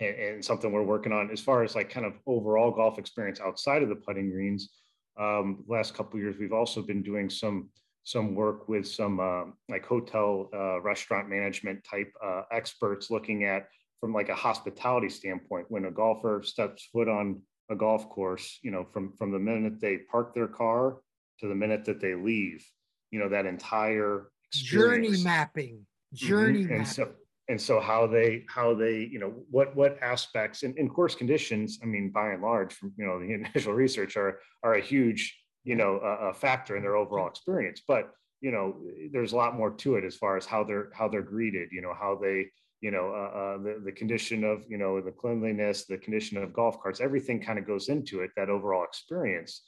and, 0.00 0.16
and, 0.16 0.44
something 0.44 0.72
we're 0.72 0.82
working 0.82 1.12
on 1.12 1.30
as 1.30 1.40
far 1.40 1.62
as 1.62 1.74
like 1.74 1.90
kind 1.90 2.06
of 2.06 2.14
overall 2.26 2.70
golf 2.70 2.98
experience 2.98 3.40
outside 3.40 3.82
of 3.82 3.88
the 3.88 3.96
putting 3.96 4.30
greens. 4.30 4.70
Um, 5.18 5.64
last 5.68 5.94
couple 5.94 6.18
years, 6.18 6.36
we've 6.38 6.52
also 6.52 6.82
been 6.82 7.02
doing 7.02 7.28
some 7.30 7.70
some 8.04 8.34
work 8.34 8.68
with 8.68 8.88
some 8.88 9.20
uh, 9.20 9.44
like 9.68 9.84
hotel 9.84 10.48
uh, 10.54 10.80
restaurant 10.80 11.28
management 11.28 11.84
type 11.84 12.10
uh, 12.24 12.42
experts 12.50 13.10
looking 13.10 13.44
at 13.44 13.68
from 14.00 14.14
like 14.14 14.30
a 14.30 14.34
hospitality 14.34 15.10
standpoint 15.10 15.66
when 15.68 15.84
a 15.84 15.90
golfer 15.90 16.42
steps 16.42 16.88
foot 16.90 17.08
on 17.08 17.42
a 17.70 17.76
golf 17.76 18.08
course 18.08 18.58
you 18.62 18.70
know 18.70 18.84
from 18.84 19.12
from 19.12 19.30
the 19.30 19.38
minute 19.38 19.80
they 19.80 19.98
park 20.10 20.34
their 20.34 20.48
car 20.48 20.96
to 21.38 21.46
the 21.46 21.54
minute 21.54 21.84
that 21.84 22.00
they 22.00 22.14
leave 22.14 22.66
you 23.10 23.20
know 23.20 23.28
that 23.28 23.44
entire 23.46 24.30
experience. 24.48 25.08
journey 25.08 25.24
mapping 25.24 25.86
journey 26.12 26.60
mm-hmm. 26.60 26.78
mapping. 26.78 26.86
So, 26.86 27.12
and 27.50 27.60
so 27.60 27.80
how 27.80 28.06
they 28.06 28.44
how 28.48 28.74
they 28.74 29.08
you 29.12 29.18
know 29.18 29.32
what 29.50 29.74
what 29.76 29.98
aspects 30.02 30.62
in, 30.62 30.72
in 30.78 30.88
course 30.88 31.14
conditions 31.14 31.78
i 31.82 31.86
mean 31.86 32.10
by 32.10 32.30
and 32.30 32.42
large 32.42 32.72
from 32.72 32.92
you 32.96 33.04
know 33.06 33.18
the 33.18 33.32
initial 33.38 33.74
research 33.74 34.16
are 34.16 34.38
are 34.62 34.74
a 34.74 34.80
huge 34.80 35.22
you 35.64 35.76
know 35.76 36.00
a, 36.02 36.30
a 36.30 36.34
factor 36.34 36.76
in 36.76 36.82
their 36.82 36.96
overall 36.96 37.28
experience. 37.28 37.82
But 37.86 38.12
you 38.40 38.50
know 38.50 38.76
there's 39.12 39.32
a 39.32 39.36
lot 39.36 39.56
more 39.56 39.70
to 39.70 39.96
it 39.96 40.04
as 40.04 40.16
far 40.16 40.36
as 40.36 40.46
how 40.46 40.64
they're 40.64 40.90
how 40.94 41.08
they're 41.08 41.22
greeted 41.22 41.68
you 41.72 41.82
know 41.82 41.94
how 41.98 42.18
they 42.20 42.46
you 42.80 42.90
know 42.90 43.10
uh, 43.10 43.38
uh, 43.38 43.58
the, 43.58 43.82
the 43.84 43.92
condition 43.92 44.44
of 44.44 44.64
you 44.68 44.78
know 44.78 45.00
the 45.00 45.12
cleanliness 45.12 45.84
the 45.84 45.98
condition 45.98 46.38
of 46.38 46.52
golf 46.52 46.80
carts 46.80 47.00
everything 47.00 47.40
kind 47.40 47.58
of 47.58 47.66
goes 47.66 47.88
into 47.88 48.20
it 48.20 48.30
that 48.36 48.50
overall 48.50 48.84
experience. 48.84 49.62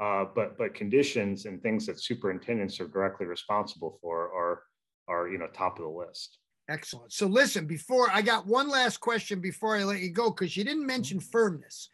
Uh, 0.00 0.24
but 0.34 0.56
but 0.56 0.74
conditions 0.74 1.46
and 1.46 1.60
things 1.60 1.84
that 1.86 2.00
superintendents 2.00 2.78
are 2.78 2.86
directly 2.86 3.26
responsible 3.26 3.98
for 4.00 4.32
are 4.32 4.62
are 5.08 5.28
you 5.28 5.38
know 5.38 5.48
top 5.48 5.78
of 5.78 5.84
the 5.84 5.90
list 5.90 6.38
Excellent. 6.68 7.12
So 7.12 7.26
listen, 7.26 7.66
before 7.66 8.08
I 8.12 8.20
got 8.20 8.46
one 8.46 8.68
last 8.68 8.98
question 8.98 9.40
before 9.40 9.76
I 9.76 9.84
let 9.84 10.00
you 10.00 10.10
go, 10.10 10.30
because 10.30 10.56
you 10.56 10.64
didn't 10.64 10.86
mention 10.86 11.18
mm-hmm. 11.18 11.30
firmness. 11.30 11.88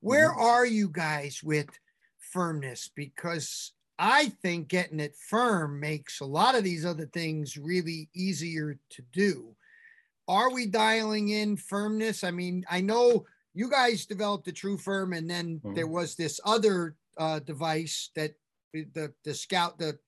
Where 0.00 0.30
mm-hmm. 0.30 0.40
are 0.40 0.66
you 0.66 0.88
guys 0.88 1.42
with 1.42 1.68
firmness? 2.32 2.90
Because 2.94 3.72
I 3.98 4.32
think 4.42 4.68
getting 4.68 5.00
it 5.00 5.16
firm 5.28 5.80
makes 5.80 6.20
a 6.20 6.24
lot 6.24 6.54
of 6.54 6.64
these 6.64 6.86
other 6.86 7.06
things 7.06 7.56
really 7.56 8.08
easier 8.14 8.78
to 8.90 9.02
do. 9.12 9.54
Are 10.28 10.52
we 10.52 10.66
dialing 10.66 11.30
in 11.30 11.56
firmness? 11.56 12.22
I 12.22 12.30
mean, 12.30 12.64
I 12.70 12.80
know 12.80 13.26
you 13.52 13.68
guys 13.68 14.06
developed 14.06 14.44
the 14.44 14.52
TruFirm, 14.52 15.16
and 15.16 15.28
then 15.28 15.56
mm-hmm. 15.56 15.74
there 15.74 15.88
was 15.88 16.14
this 16.14 16.40
other 16.44 16.94
uh, 17.18 17.40
device 17.40 18.10
that 18.14 18.34
the 18.72 19.12
the 19.24 19.34
scout 19.34 19.78
the 19.78 19.98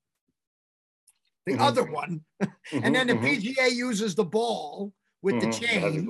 the 1.46 1.52
mm-hmm. 1.52 1.62
other 1.62 1.85
one, 1.85 2.22
mm-hmm, 2.42 2.81
and 2.83 2.94
then 2.94 3.07
the 3.07 3.14
mm-hmm. 3.14 3.26
PGA 3.26 3.72
uses 3.72 4.14
the 4.14 4.24
ball 4.24 4.92
with 5.22 5.40
the 5.40 5.46
mm-hmm. 5.46 5.81
chain. 5.81 6.09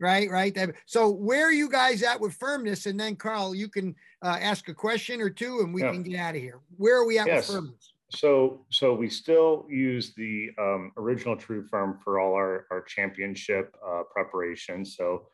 Right, 0.00 0.28
right. 0.30 0.56
So 0.86 1.10
where 1.10 1.46
are 1.46 1.52
you 1.52 1.68
guys 1.68 2.02
at 2.02 2.20
with 2.20 2.34
firmness? 2.34 2.86
And 2.86 2.98
then 2.98 3.14
Carl, 3.14 3.54
you 3.54 3.68
can 3.68 3.94
uh, 4.20 4.36
ask 4.40 4.68
a 4.68 4.74
question 4.74 5.20
or 5.20 5.30
two, 5.30 5.60
and 5.60 5.72
we 5.72 5.82
yeah. 5.82 5.92
can 5.92 6.02
get 6.02 6.18
out 6.18 6.34
of 6.34 6.40
here. 6.40 6.60
Where 6.76 6.96
are 6.96 7.06
we 7.06 7.20
at 7.20 7.28
yes. 7.28 7.46
with 7.46 7.56
firmness? 7.56 7.92
So, 8.10 8.66
so 8.68 8.94
we 8.94 9.08
still 9.08 9.64
use 9.70 10.12
the 10.14 10.50
um, 10.58 10.92
original 10.96 11.36
TruFirm 11.36 12.02
for 12.02 12.18
all 12.18 12.34
our 12.34 12.66
our 12.70 12.82
championship 12.82 13.74
uh, 13.86 14.02
preparations. 14.12 14.96
So 14.96 15.28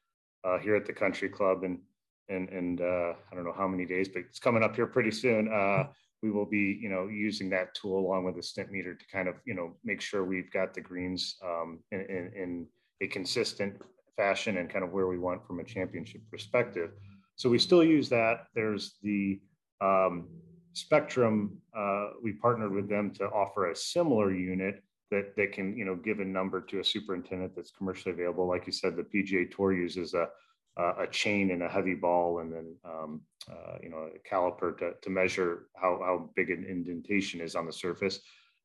uh, 0.44 0.59
here 0.59 0.77
at 0.77 0.85
the 0.85 0.92
Country 0.92 1.31
Club, 1.31 1.64
and 1.64 1.79
and 2.29 2.51
and 2.51 2.81
uh, 2.83 3.14
I 3.33 3.35
don't 3.35 3.44
know 3.44 3.55
how 3.57 3.66
many 3.66 3.87
days, 3.87 4.09
but 4.09 4.20
it's 4.20 4.38
coming 4.38 4.62
up 4.62 4.77
here 4.77 4.87
pretty 4.87 5.12
soon. 5.12 5.48
We 6.23 6.31
will 6.31 6.47
be, 6.47 6.79
you 6.81 6.89
know, 6.89 7.07
using 7.07 7.49
that 7.51 7.75
tool 7.75 7.99
along 7.99 8.25
with 8.25 8.35
the 8.35 8.43
Stimpmeter 8.43 8.99
to 8.99 9.07
kind 9.13 9.29
of, 9.29 9.37
you 9.45 9.55
know, 9.55 9.77
make 9.85 10.01
sure 10.01 10.25
we've 10.25 10.51
got 10.53 10.75
the 10.75 10.81
greens 10.81 11.37
um, 11.45 11.81
in, 11.93 12.01
in, 12.01 12.33
in, 12.35 12.67
a 13.01 13.07
consistent 13.07 13.81
fashion 14.17 14.57
and 14.57 14.69
kind 14.69 14.85
of 14.85 14.91
where 14.91 15.07
we 15.07 15.21
want 15.21 15.47
from 15.47 15.61
a 15.61 15.65
championship 15.65 16.21
perspective. 16.33 16.91
So 17.37 17.49
we 17.49 17.61
still 17.61 17.85
use 17.85 18.09
that. 18.09 18.47
There's 18.57 18.97
the 19.05 19.41
um, 19.81 20.27
Spectrum. 20.73 21.59
Uh, 21.77 22.09
we 22.21 22.33
partnered 22.33 22.73
with 22.73 22.89
them 22.89 23.13
to 23.15 23.27
offer 23.27 23.71
a 23.71 23.77
similar 23.77 24.35
unit 24.35 24.83
that 25.13 25.37
that 25.37 25.53
can, 25.53 25.77
you 25.77 25.85
know, 25.85 25.95
give 25.95 26.19
a 26.19 26.25
number 26.25 26.61
to 26.61 26.81
a 26.81 26.85
superintendent 26.85 27.55
that's 27.55 27.71
commercially 27.71 28.13
available. 28.13 28.49
Like 28.49 28.67
you 28.67 28.73
said, 28.73 28.97
the 28.97 29.05
PGA 29.05 29.49
Tour 29.49 29.73
uses 29.73 30.15
a 30.15 30.29
a 30.79 31.07
chain 31.09 31.51
and 31.51 31.63
a 31.63 31.69
heavy 31.69 31.95
ball 31.95 32.39
and 32.39 32.53
then 32.53 32.77
um, 32.85 33.21
uh, 33.51 33.79
you 33.83 33.91
know 33.91 34.09
a 34.15 34.29
caliper 34.29 34.77
to, 34.79 34.93
to 35.03 35.11
measure 35.11 35.69
how, 35.75 36.01
how 36.05 36.31
big 36.37 36.51
an 36.51 36.65
indentation 36.69 37.41
is 37.41 37.55
on 37.55 37.67
the 37.67 37.73
surface. 37.73 38.21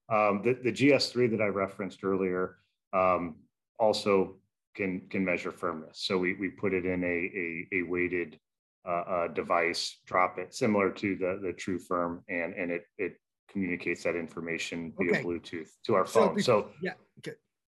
Um, 0.10 0.41
the, 0.43 0.60
the 0.63 0.72
GS3 0.72 1.32
that 1.32 1.41
I 1.41 1.48
referenced 1.48 2.04
earlier 2.04 2.58
um, 2.91 3.36
also 3.80 4.36
can 4.76 5.02
can 5.10 5.24
measure 5.24 5.52
firmness. 5.52 6.00
So 6.04 6.17
we, 6.17 6.34
we 6.34 6.50
put 6.50 6.74
it 6.74 6.86
in 6.86 7.04
a, 7.04 7.78
a, 7.78 7.80
a 7.80 7.89
weighted 7.89 8.39
uh, 8.88 9.04
uh, 9.08 9.28
device, 9.30 10.00
drop 10.06 10.38
it 10.38 10.54
similar 10.54 10.91
to 10.91 11.15
the 11.15 11.39
the 11.41 11.54
TruFirm, 11.54 12.22
and 12.28 12.54
and 12.54 12.72
it 12.72 12.84
it 12.98 13.19
communicates 13.50 14.04
that 14.04 14.15
information 14.15 14.93
via 14.98 15.12
okay. 15.12 15.24
Bluetooth 15.24 15.69
to 15.86 15.93
our 15.96 16.06
phone. 16.06 16.39
So, 16.39 16.43
so 16.43 16.69
yeah. 16.82 16.93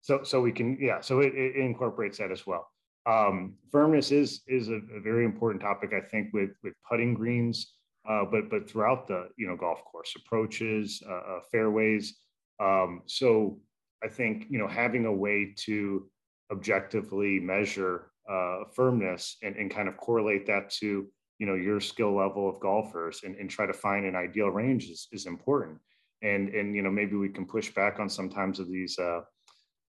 So 0.01 0.21
so 0.23 0.41
we 0.41 0.51
can 0.51 0.77
yeah, 0.81 0.99
so 0.99 1.19
it, 1.21 1.33
it 1.35 1.55
incorporates 1.55 2.17
that 2.17 2.31
as 2.31 2.45
well. 2.45 2.67
Um, 3.05 3.55
firmness 3.71 4.11
is 4.11 4.41
is 4.47 4.69
a, 4.69 4.79
a, 4.95 5.01
very 5.01 5.25
important 5.25 5.61
topic, 5.61 5.91
I 5.93 5.99
think, 5.99 6.33
with 6.33 6.51
with 6.63 6.73
putting 6.89 7.13
greens, 7.13 7.73
uh, 8.07 8.23
but 8.23 8.49
but 8.49 8.69
throughout 8.69 9.07
the 9.07 9.27
you 9.37 9.45
know 9.47 9.57
golf 9.57 9.83
course 9.83 10.13
approaches, 10.15 11.03
uh, 11.07 11.13
uh, 11.13 11.39
fairways. 11.51 12.17
Um, 12.61 13.01
so 13.05 13.59
I 14.03 14.07
think 14.07 14.45
you 14.49 14.57
know 14.57 14.67
having 14.67 15.05
a 15.05 15.11
way 15.11 15.53
to 15.65 16.09
objectively 16.51 17.39
measure 17.39 18.11
uh, 18.29 18.63
firmness 18.73 19.37
and, 19.43 19.55
and 19.57 19.69
kind 19.69 19.89
of 19.89 19.97
correlate 19.97 20.45
that 20.47 20.69
to 20.69 21.07
you 21.39 21.45
know 21.45 21.55
your 21.55 21.81
skill 21.81 22.15
level 22.15 22.47
of 22.47 22.59
golfers 22.61 23.21
and, 23.25 23.35
and 23.35 23.49
try 23.49 23.65
to 23.65 23.73
find 23.73 24.05
an 24.05 24.15
ideal 24.15 24.47
range 24.47 24.85
is, 24.85 25.07
is 25.11 25.25
important. 25.25 25.77
And 26.21 26.49
and 26.49 26.73
you 26.73 26.81
know 26.81 26.91
maybe 26.91 27.17
we 27.17 27.27
can 27.27 27.45
push 27.45 27.69
back 27.73 27.99
on 27.99 28.07
sometimes 28.07 28.59
of 28.59 28.69
these 28.69 28.97
uh, 28.97 29.21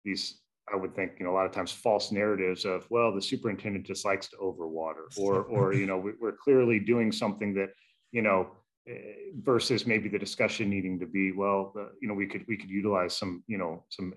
these 0.03 0.39
I 0.71 0.75
would 0.75 0.95
think, 0.95 1.13
you 1.19 1.25
know, 1.25 1.31
a 1.31 1.35
lot 1.35 1.45
of 1.45 1.51
times 1.51 1.71
false 1.71 2.11
narratives 2.11 2.65
of, 2.65 2.87
well, 2.89 3.13
the 3.13 3.21
superintendent 3.21 3.85
just 3.85 4.05
likes 4.05 4.27
to 4.29 4.37
overwater, 4.37 5.05
or, 5.17 5.43
or 5.43 5.73
you 5.73 5.85
know, 5.85 5.97
we're 5.97 6.37
clearly 6.43 6.79
doing 6.79 7.11
something 7.11 7.53
that, 7.55 7.69
you 8.11 8.21
know, 8.21 8.51
eh, 8.87 8.93
versus 9.41 9.85
maybe 9.85 10.09
the 10.09 10.19
discussion 10.19 10.69
needing 10.69 10.99
to 10.99 11.05
be, 11.05 11.31
well, 11.31 11.73
you 12.01 12.07
know, 12.07 12.13
we 12.13 12.27
could 12.27 12.45
we 12.47 12.57
could 12.57 12.69
utilize 12.69 13.15
some, 13.15 13.43
you 13.47 13.57
know, 13.57 13.83
some 13.89 14.13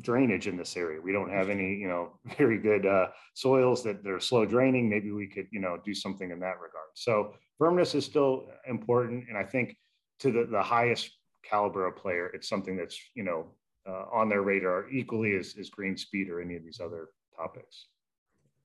drainage 0.00 0.48
in 0.48 0.56
this 0.56 0.76
area. 0.76 1.00
We 1.00 1.12
don't 1.12 1.30
have 1.30 1.48
any, 1.48 1.74
you 1.76 1.88
know, 1.88 2.18
very 2.38 2.58
good 2.58 2.86
uh, 2.86 3.08
soils 3.34 3.84
that 3.84 4.02
they're 4.02 4.20
slow 4.20 4.44
draining. 4.44 4.88
Maybe 4.88 5.12
we 5.12 5.28
could, 5.28 5.46
you 5.52 5.60
know, 5.60 5.78
do 5.84 5.94
something 5.94 6.30
in 6.30 6.40
that 6.40 6.56
regard. 6.60 6.90
So 6.94 7.34
firmness 7.58 7.94
is 7.94 8.04
still 8.04 8.48
important, 8.66 9.28
and 9.28 9.38
I 9.38 9.44
think 9.44 9.76
to 10.20 10.32
the 10.32 10.46
the 10.50 10.62
highest 10.62 11.10
caliber 11.44 11.86
of 11.86 11.96
player, 11.96 12.28
it's 12.34 12.48
something 12.48 12.76
that's, 12.76 12.98
you 13.14 13.22
know, 13.22 13.52
uh, 13.88 14.04
on 14.12 14.28
their 14.28 14.42
radar 14.42 14.88
equally 14.90 15.36
as, 15.36 15.54
as 15.58 15.70
green 15.70 15.96
speed 15.96 16.28
or 16.28 16.40
any 16.40 16.56
of 16.56 16.64
these 16.64 16.80
other 16.80 17.08
topics. 17.36 17.86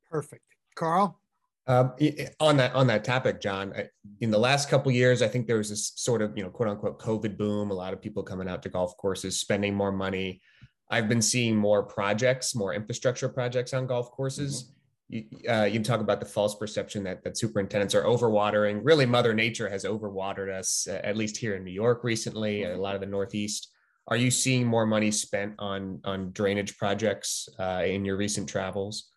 Perfect. 0.10 0.44
Carl? 0.76 1.20
Um, 1.68 1.94
on 2.40 2.58
that 2.58 2.74
on 2.74 2.88
that 2.88 3.04
topic, 3.04 3.40
John, 3.40 3.74
in 4.22 4.32
the 4.32 4.40
last 4.40 4.70
couple 4.70 4.92
years, 4.92 5.22
I 5.22 5.28
think 5.28 5.46
there 5.46 5.58
was 5.58 5.70
this 5.70 5.92
sort 5.96 6.24
of 6.24 6.36
you 6.36 6.44
know 6.44 6.50
quote 6.50 6.68
unquote 6.68 7.00
COVID 7.00 7.38
boom. 7.38 7.70
A 7.70 7.76
lot 7.76 7.94
of 7.94 8.02
people 8.02 8.24
coming 8.24 8.50
out 8.50 8.64
to 8.64 8.70
golf 8.70 8.98
courses, 8.98 9.40
spending 9.40 9.76
more 9.76 9.92
money. 9.92 10.42
I've 10.90 11.08
been 11.08 11.22
seeing 11.22 11.56
more 11.56 11.84
projects, 11.84 12.56
more 12.56 12.74
infrastructure 12.74 13.30
projects 13.30 13.76
on 13.76 13.86
golf 13.86 14.10
courses. 14.10 14.64
Mm-hmm. 14.64 14.74
You, 15.12 15.52
uh, 15.52 15.66
you 15.66 15.84
talk 15.84 16.00
about 16.00 16.20
the 16.20 16.26
false 16.26 16.56
perception 16.56 17.04
that 17.04 17.24
that 17.24 17.38
superintendents 17.38 17.94
are 17.94 18.04
overwatering. 18.04 18.82
Really, 18.84 19.06
Mother 19.06 19.36
Nature 19.36 19.70
has 19.70 19.86
overwatered 19.86 20.52
us, 20.52 20.88
uh, 20.90 21.02
at 21.04 21.18
least 21.18 21.38
here 21.38 21.56
in 21.56 21.64
New 21.64 21.72
York 21.72 22.04
recently, 22.04 22.62
mm-hmm. 22.62 22.80
a 22.80 22.82
lot 22.82 22.96
of 22.96 23.02
the 23.02 23.08
Northeast. 23.08 23.70
Are 24.08 24.18
you 24.18 24.32
seeing 24.32 24.66
more 24.66 24.86
money 24.86 25.12
spent 25.12 25.56
on 25.60 26.02
on 26.04 26.32
drainage 26.32 26.78
projects 26.78 27.48
uh, 27.60 27.84
in 27.86 28.06
your 28.06 28.18
recent 28.18 28.50
travels? 28.50 29.10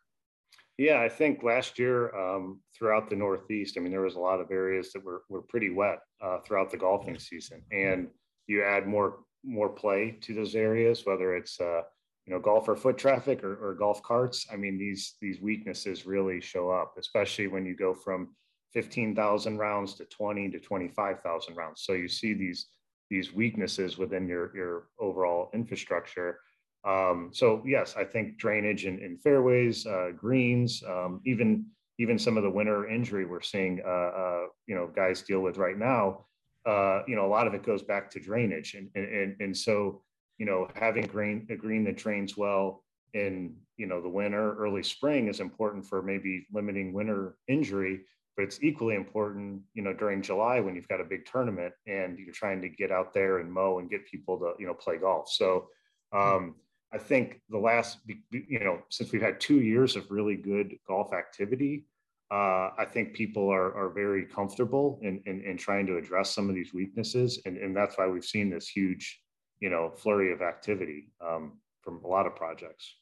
Yeah, 0.79 1.01
I 1.01 1.09
think 1.09 1.43
last 1.43 1.79
year 1.79 2.15
um, 2.17 2.61
throughout 2.77 3.09
the 3.09 3.17
Northeast, 3.17 3.77
I 3.77 3.81
mean, 3.81 3.93
there 3.93 4.01
was 4.01 4.17
a 4.17 4.21
lot 4.21 4.41
of 4.41 4.51
areas 4.51 4.93
that 4.93 5.05
were 5.05 5.23
were 5.29 5.43
pretty 5.43 5.71
wet 5.71 5.99
uh, 6.21 6.39
throughout 6.41 6.71
the 6.71 6.77
golfing 6.77 7.19
season, 7.19 7.63
and 7.71 8.09
you 8.47 8.63
add 8.65 8.87
more 8.87 9.21
more 9.45 9.69
play 9.69 10.19
to 10.23 10.35
those 10.35 10.55
areas, 10.55 11.05
whether 11.05 11.37
it's 11.37 11.61
uh, 11.61 11.83
you 12.27 12.33
know 12.33 12.41
golfer 12.41 12.77
foot 12.77 12.99
traffic 12.99 13.45
or, 13.45 13.55
or 13.65 13.75
golf 13.75 14.03
carts. 14.03 14.47
I 14.53 14.57
mean, 14.57 14.79
these 14.79 15.15
these 15.21 15.41
weaknesses 15.41 16.07
really 16.07 16.41
show 16.41 16.71
up, 16.71 16.95
especially 16.99 17.49
when 17.49 17.67
you 17.67 17.77
go 17.77 17.95
from 17.95 18.35
15,000 18.73 19.59
rounds 19.59 19.95
to 19.95 20.05
20 20.07 20.51
to 20.51 20.59
25,000 20.59 21.55
rounds. 21.55 21.83
So 21.83 21.93
you 21.93 22.09
see 22.09 22.33
these 22.33 22.69
these 23.13 23.35
weaknesses 23.35 23.99
within 23.99 24.27
your 24.27 24.57
your 24.57 24.89
overall 24.99 25.51
infrastructure. 25.53 26.41
Um, 26.85 27.31
so 27.33 27.63
yes, 27.67 27.95
I 27.95 28.05
think 28.05 28.39
drainage 28.39 28.87
in, 28.87 29.19
fairways, 29.23 29.87
uh, 29.87 30.13
greens, 30.17 30.83
um, 30.89 31.21
even 31.27 31.67
even 31.99 32.19
some 32.19 32.39
of 32.39 32.43
the 32.43 32.51
winter 32.59 32.89
injury 32.89 33.27
we're 33.27 33.43
seeing, 33.43 33.83
uh, 33.87 34.11
uh, 34.23 34.45
you 34.67 34.75
know, 34.75 34.91
guys 34.97 35.21
deal 35.23 35.41
with 35.41 35.59
right 35.59 35.79
now. 35.79 36.25
Uh, 36.65 37.03
you 37.07 37.15
know, 37.15 37.27
a 37.27 37.33
lot 37.37 37.47
of 37.47 37.53
it 37.53 37.63
goes 37.63 37.83
back 37.83 38.11
to 38.13 38.19
drainage, 38.19 38.75
and 38.75 38.89
and 38.95 39.37
and 39.41 39.55
so 39.57 40.03
you 40.39 40.47
know, 40.47 40.67
having 40.75 41.07
green 41.07 41.47
a 41.51 41.57
green 41.57 41.85
that 41.85 41.99
drains 41.99 42.37
well 42.37 42.83
in 43.13 43.55
you 43.77 43.87
know 43.87 44.01
the 44.01 44.09
winter, 44.09 44.57
early 44.57 44.83
spring 44.83 45.29
is 45.29 45.41
important 45.41 45.85
for 45.85 46.03
maybe 46.03 46.47
limiting 46.51 46.95
winter 46.95 47.37
injury 47.47 48.01
but 48.37 48.45
it's 48.45 48.63
equally 48.63 48.95
important, 48.95 49.63
you 49.75 49.83
know, 49.83 49.93
during 49.93 50.23
July 50.23 50.61
when 50.61 50.75
you've 50.75 50.89
got 50.89 51.01
a 51.01 51.05
big 51.05 51.27
tournament 51.27 51.75
and 51.87 52.19
you're 52.19 52.33
trying 52.33 52.63
to 52.63 52.69
get 52.69 52.91
out 52.91 53.13
there 53.13 53.39
and 53.39 53.53
mow 53.53 53.79
and 53.79 53.91
get 53.91 54.07
people 54.07 54.39
to, 54.39 54.53
you 54.59 54.67
know, 54.67 54.75
play 54.75 54.97
golf. 54.97 55.29
So 55.31 55.69
um, 56.13 56.55
I 56.93 56.99
think 56.99 57.41
the 57.51 57.59
last, 57.59 57.99
you 58.31 58.61
know, 58.61 58.81
since 58.91 59.13
we've 59.13 59.23
had 59.23 59.41
two 59.41 59.61
years 59.61 59.97
of 59.97 60.11
really 60.11 60.37
good 60.37 60.77
golf 60.87 61.13
activity, 61.13 61.87
uh, 62.31 62.71
I 62.79 62.87
think 62.91 63.13
people 63.13 63.51
are, 63.51 63.75
are 63.75 63.91
very 63.91 64.25
comfortable 64.25 64.99
in, 65.03 65.23
in, 65.27 65.43
in, 65.43 65.59
trying 65.59 65.87
to 65.87 65.99
address 65.99 66.35
some 66.35 66.49
of 66.49 66.55
these 66.55 66.73
weaknesses. 66.73 67.43
And, 67.45 67.59
and 67.59 67.77
that's 67.77 67.99
why 67.99 68.07
we've 68.07 68.25
seen 68.25 68.49
this 68.49 68.69
huge, 68.69 69.21
you 69.61 69.69
know, 69.69 69.91
flurry 69.91 70.33
of 70.33 70.41
activity 70.41 71.11
um, 71.21 71.59
from 71.83 72.03
a 72.03 72.09
lot 72.09 72.27
of 72.27 72.35
projects 72.35 72.95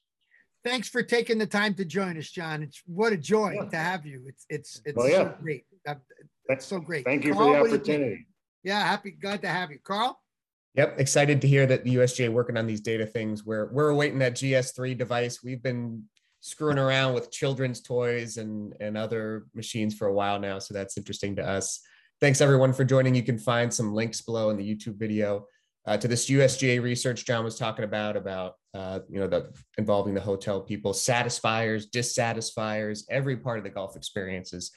thanks 0.65 0.89
for 0.89 1.03
taking 1.03 1.39
the 1.39 1.47
time 1.47 1.75
to 1.75 1.85
join 1.85 2.17
us, 2.19 2.31
John. 2.31 2.63
It's 2.63 2.83
what 2.87 3.13
a 3.13 3.17
joy 3.17 3.55
yeah. 3.55 3.69
to 3.69 3.77
have 3.77 4.07
you. 4.07 4.25
It's 4.27 4.47
it's 4.49 4.81
it's 4.85 4.97
well, 4.97 5.09
yeah. 5.09 5.25
so 5.25 5.35
great. 5.41 5.65
That's 6.49 6.67
so 6.67 6.81
great. 6.81 7.05
Thank 7.05 7.25
you 7.25 7.35
Carl, 7.35 7.55
for 7.55 7.69
the 7.69 7.75
opportunity. 7.75 8.27
Yeah, 8.63 8.81
happy 8.81 9.13
glad 9.13 9.43
to 9.43 9.49
have 9.49 9.71
you, 9.71 9.79
Carl. 9.83 10.21
Yep, 10.75 11.01
excited 11.01 11.41
to 11.41 11.49
hear 11.49 11.67
that 11.67 11.85
the 11.85 11.97
USGA 11.97 12.33
working 12.33 12.57
on 12.57 12.67
these 12.67 12.81
data 12.81 13.07
things. 13.07 13.45
We're 13.45 13.73
we're 13.73 13.89
awaiting 13.89 14.19
that 14.21 14.35
GS3 14.35 14.97
device. 14.97 15.43
We've 15.43 15.63
been 15.63 16.05
screwing 16.41 16.79
around 16.79 17.15
with 17.15 17.31
children's 17.31 17.81
toys 17.81 18.37
and 18.37 18.75
and 18.81 18.97
other 18.97 19.47
machines 19.55 19.95
for 19.95 20.07
a 20.07 20.13
while 20.13 20.39
now, 20.39 20.59
so 20.59 20.75
that's 20.75 20.97
interesting 20.97 21.37
to 21.37 21.47
us. 21.47 21.81
Thanks 22.21 22.41
everyone 22.41 22.73
for 22.73 22.85
joining. 22.85 23.15
You 23.15 23.23
can 23.23 23.39
find 23.39 23.73
some 23.73 23.95
links 23.95 24.21
below 24.21 24.51
in 24.51 24.57
the 24.57 24.75
YouTube 24.75 24.99
video 24.99 25.47
uh, 25.87 25.97
to 25.97 26.07
this 26.07 26.29
USGA 26.29 26.83
research 26.83 27.25
John 27.25 27.45
was 27.45 27.57
talking 27.57 27.85
about, 27.85 28.17
about 28.17 28.55
uh, 28.75 29.01
you 29.09 29.19
know 29.19 29.27
the 29.27 29.53
involving 29.79 30.15
the 30.15 30.21
hotel 30.21 30.61
people, 30.61 30.93
satisfiers, 30.93 31.87
dissatisfiers, 31.87 33.05
every 33.11 33.37
part 33.37 33.59
of 33.59 33.65
the 33.65 33.71
golf 33.71 33.97
experience 33.97 34.53
is, 34.53 34.71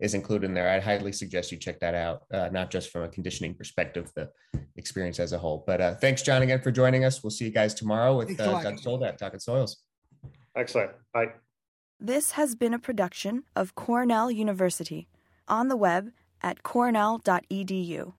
is 0.00 0.14
included 0.14 0.46
in 0.46 0.54
there. 0.54 0.68
I'd 0.68 0.82
highly 0.82 1.12
suggest 1.12 1.52
you 1.52 1.58
check 1.58 1.78
that 1.80 1.94
out, 1.94 2.22
uh, 2.32 2.48
not 2.52 2.70
just 2.70 2.90
from 2.90 3.02
a 3.02 3.08
conditioning 3.08 3.54
perspective, 3.54 4.10
the 4.16 4.30
experience 4.76 5.20
as 5.20 5.32
a 5.32 5.38
whole. 5.38 5.62
But 5.66 5.80
uh, 5.80 5.94
thanks, 5.94 6.22
John, 6.22 6.42
again 6.42 6.60
for 6.60 6.72
joining 6.72 7.04
us. 7.04 7.22
We'll 7.22 7.30
see 7.30 7.44
you 7.44 7.52
guys 7.52 7.74
tomorrow 7.74 8.16
with 8.16 8.38
uh, 8.40 8.62
Doug 8.62 8.78
Soldat 8.78 9.18
talking 9.18 9.40
soils. 9.40 9.76
Excellent. 10.56 10.90
Bye. 11.12 11.32
This 12.00 12.32
has 12.32 12.54
been 12.54 12.74
a 12.74 12.78
production 12.78 13.44
of 13.54 13.74
Cornell 13.74 14.30
University 14.30 15.08
on 15.48 15.68
the 15.68 15.76
web 15.76 16.10
at 16.42 16.62
cornell.edu. 16.62 18.14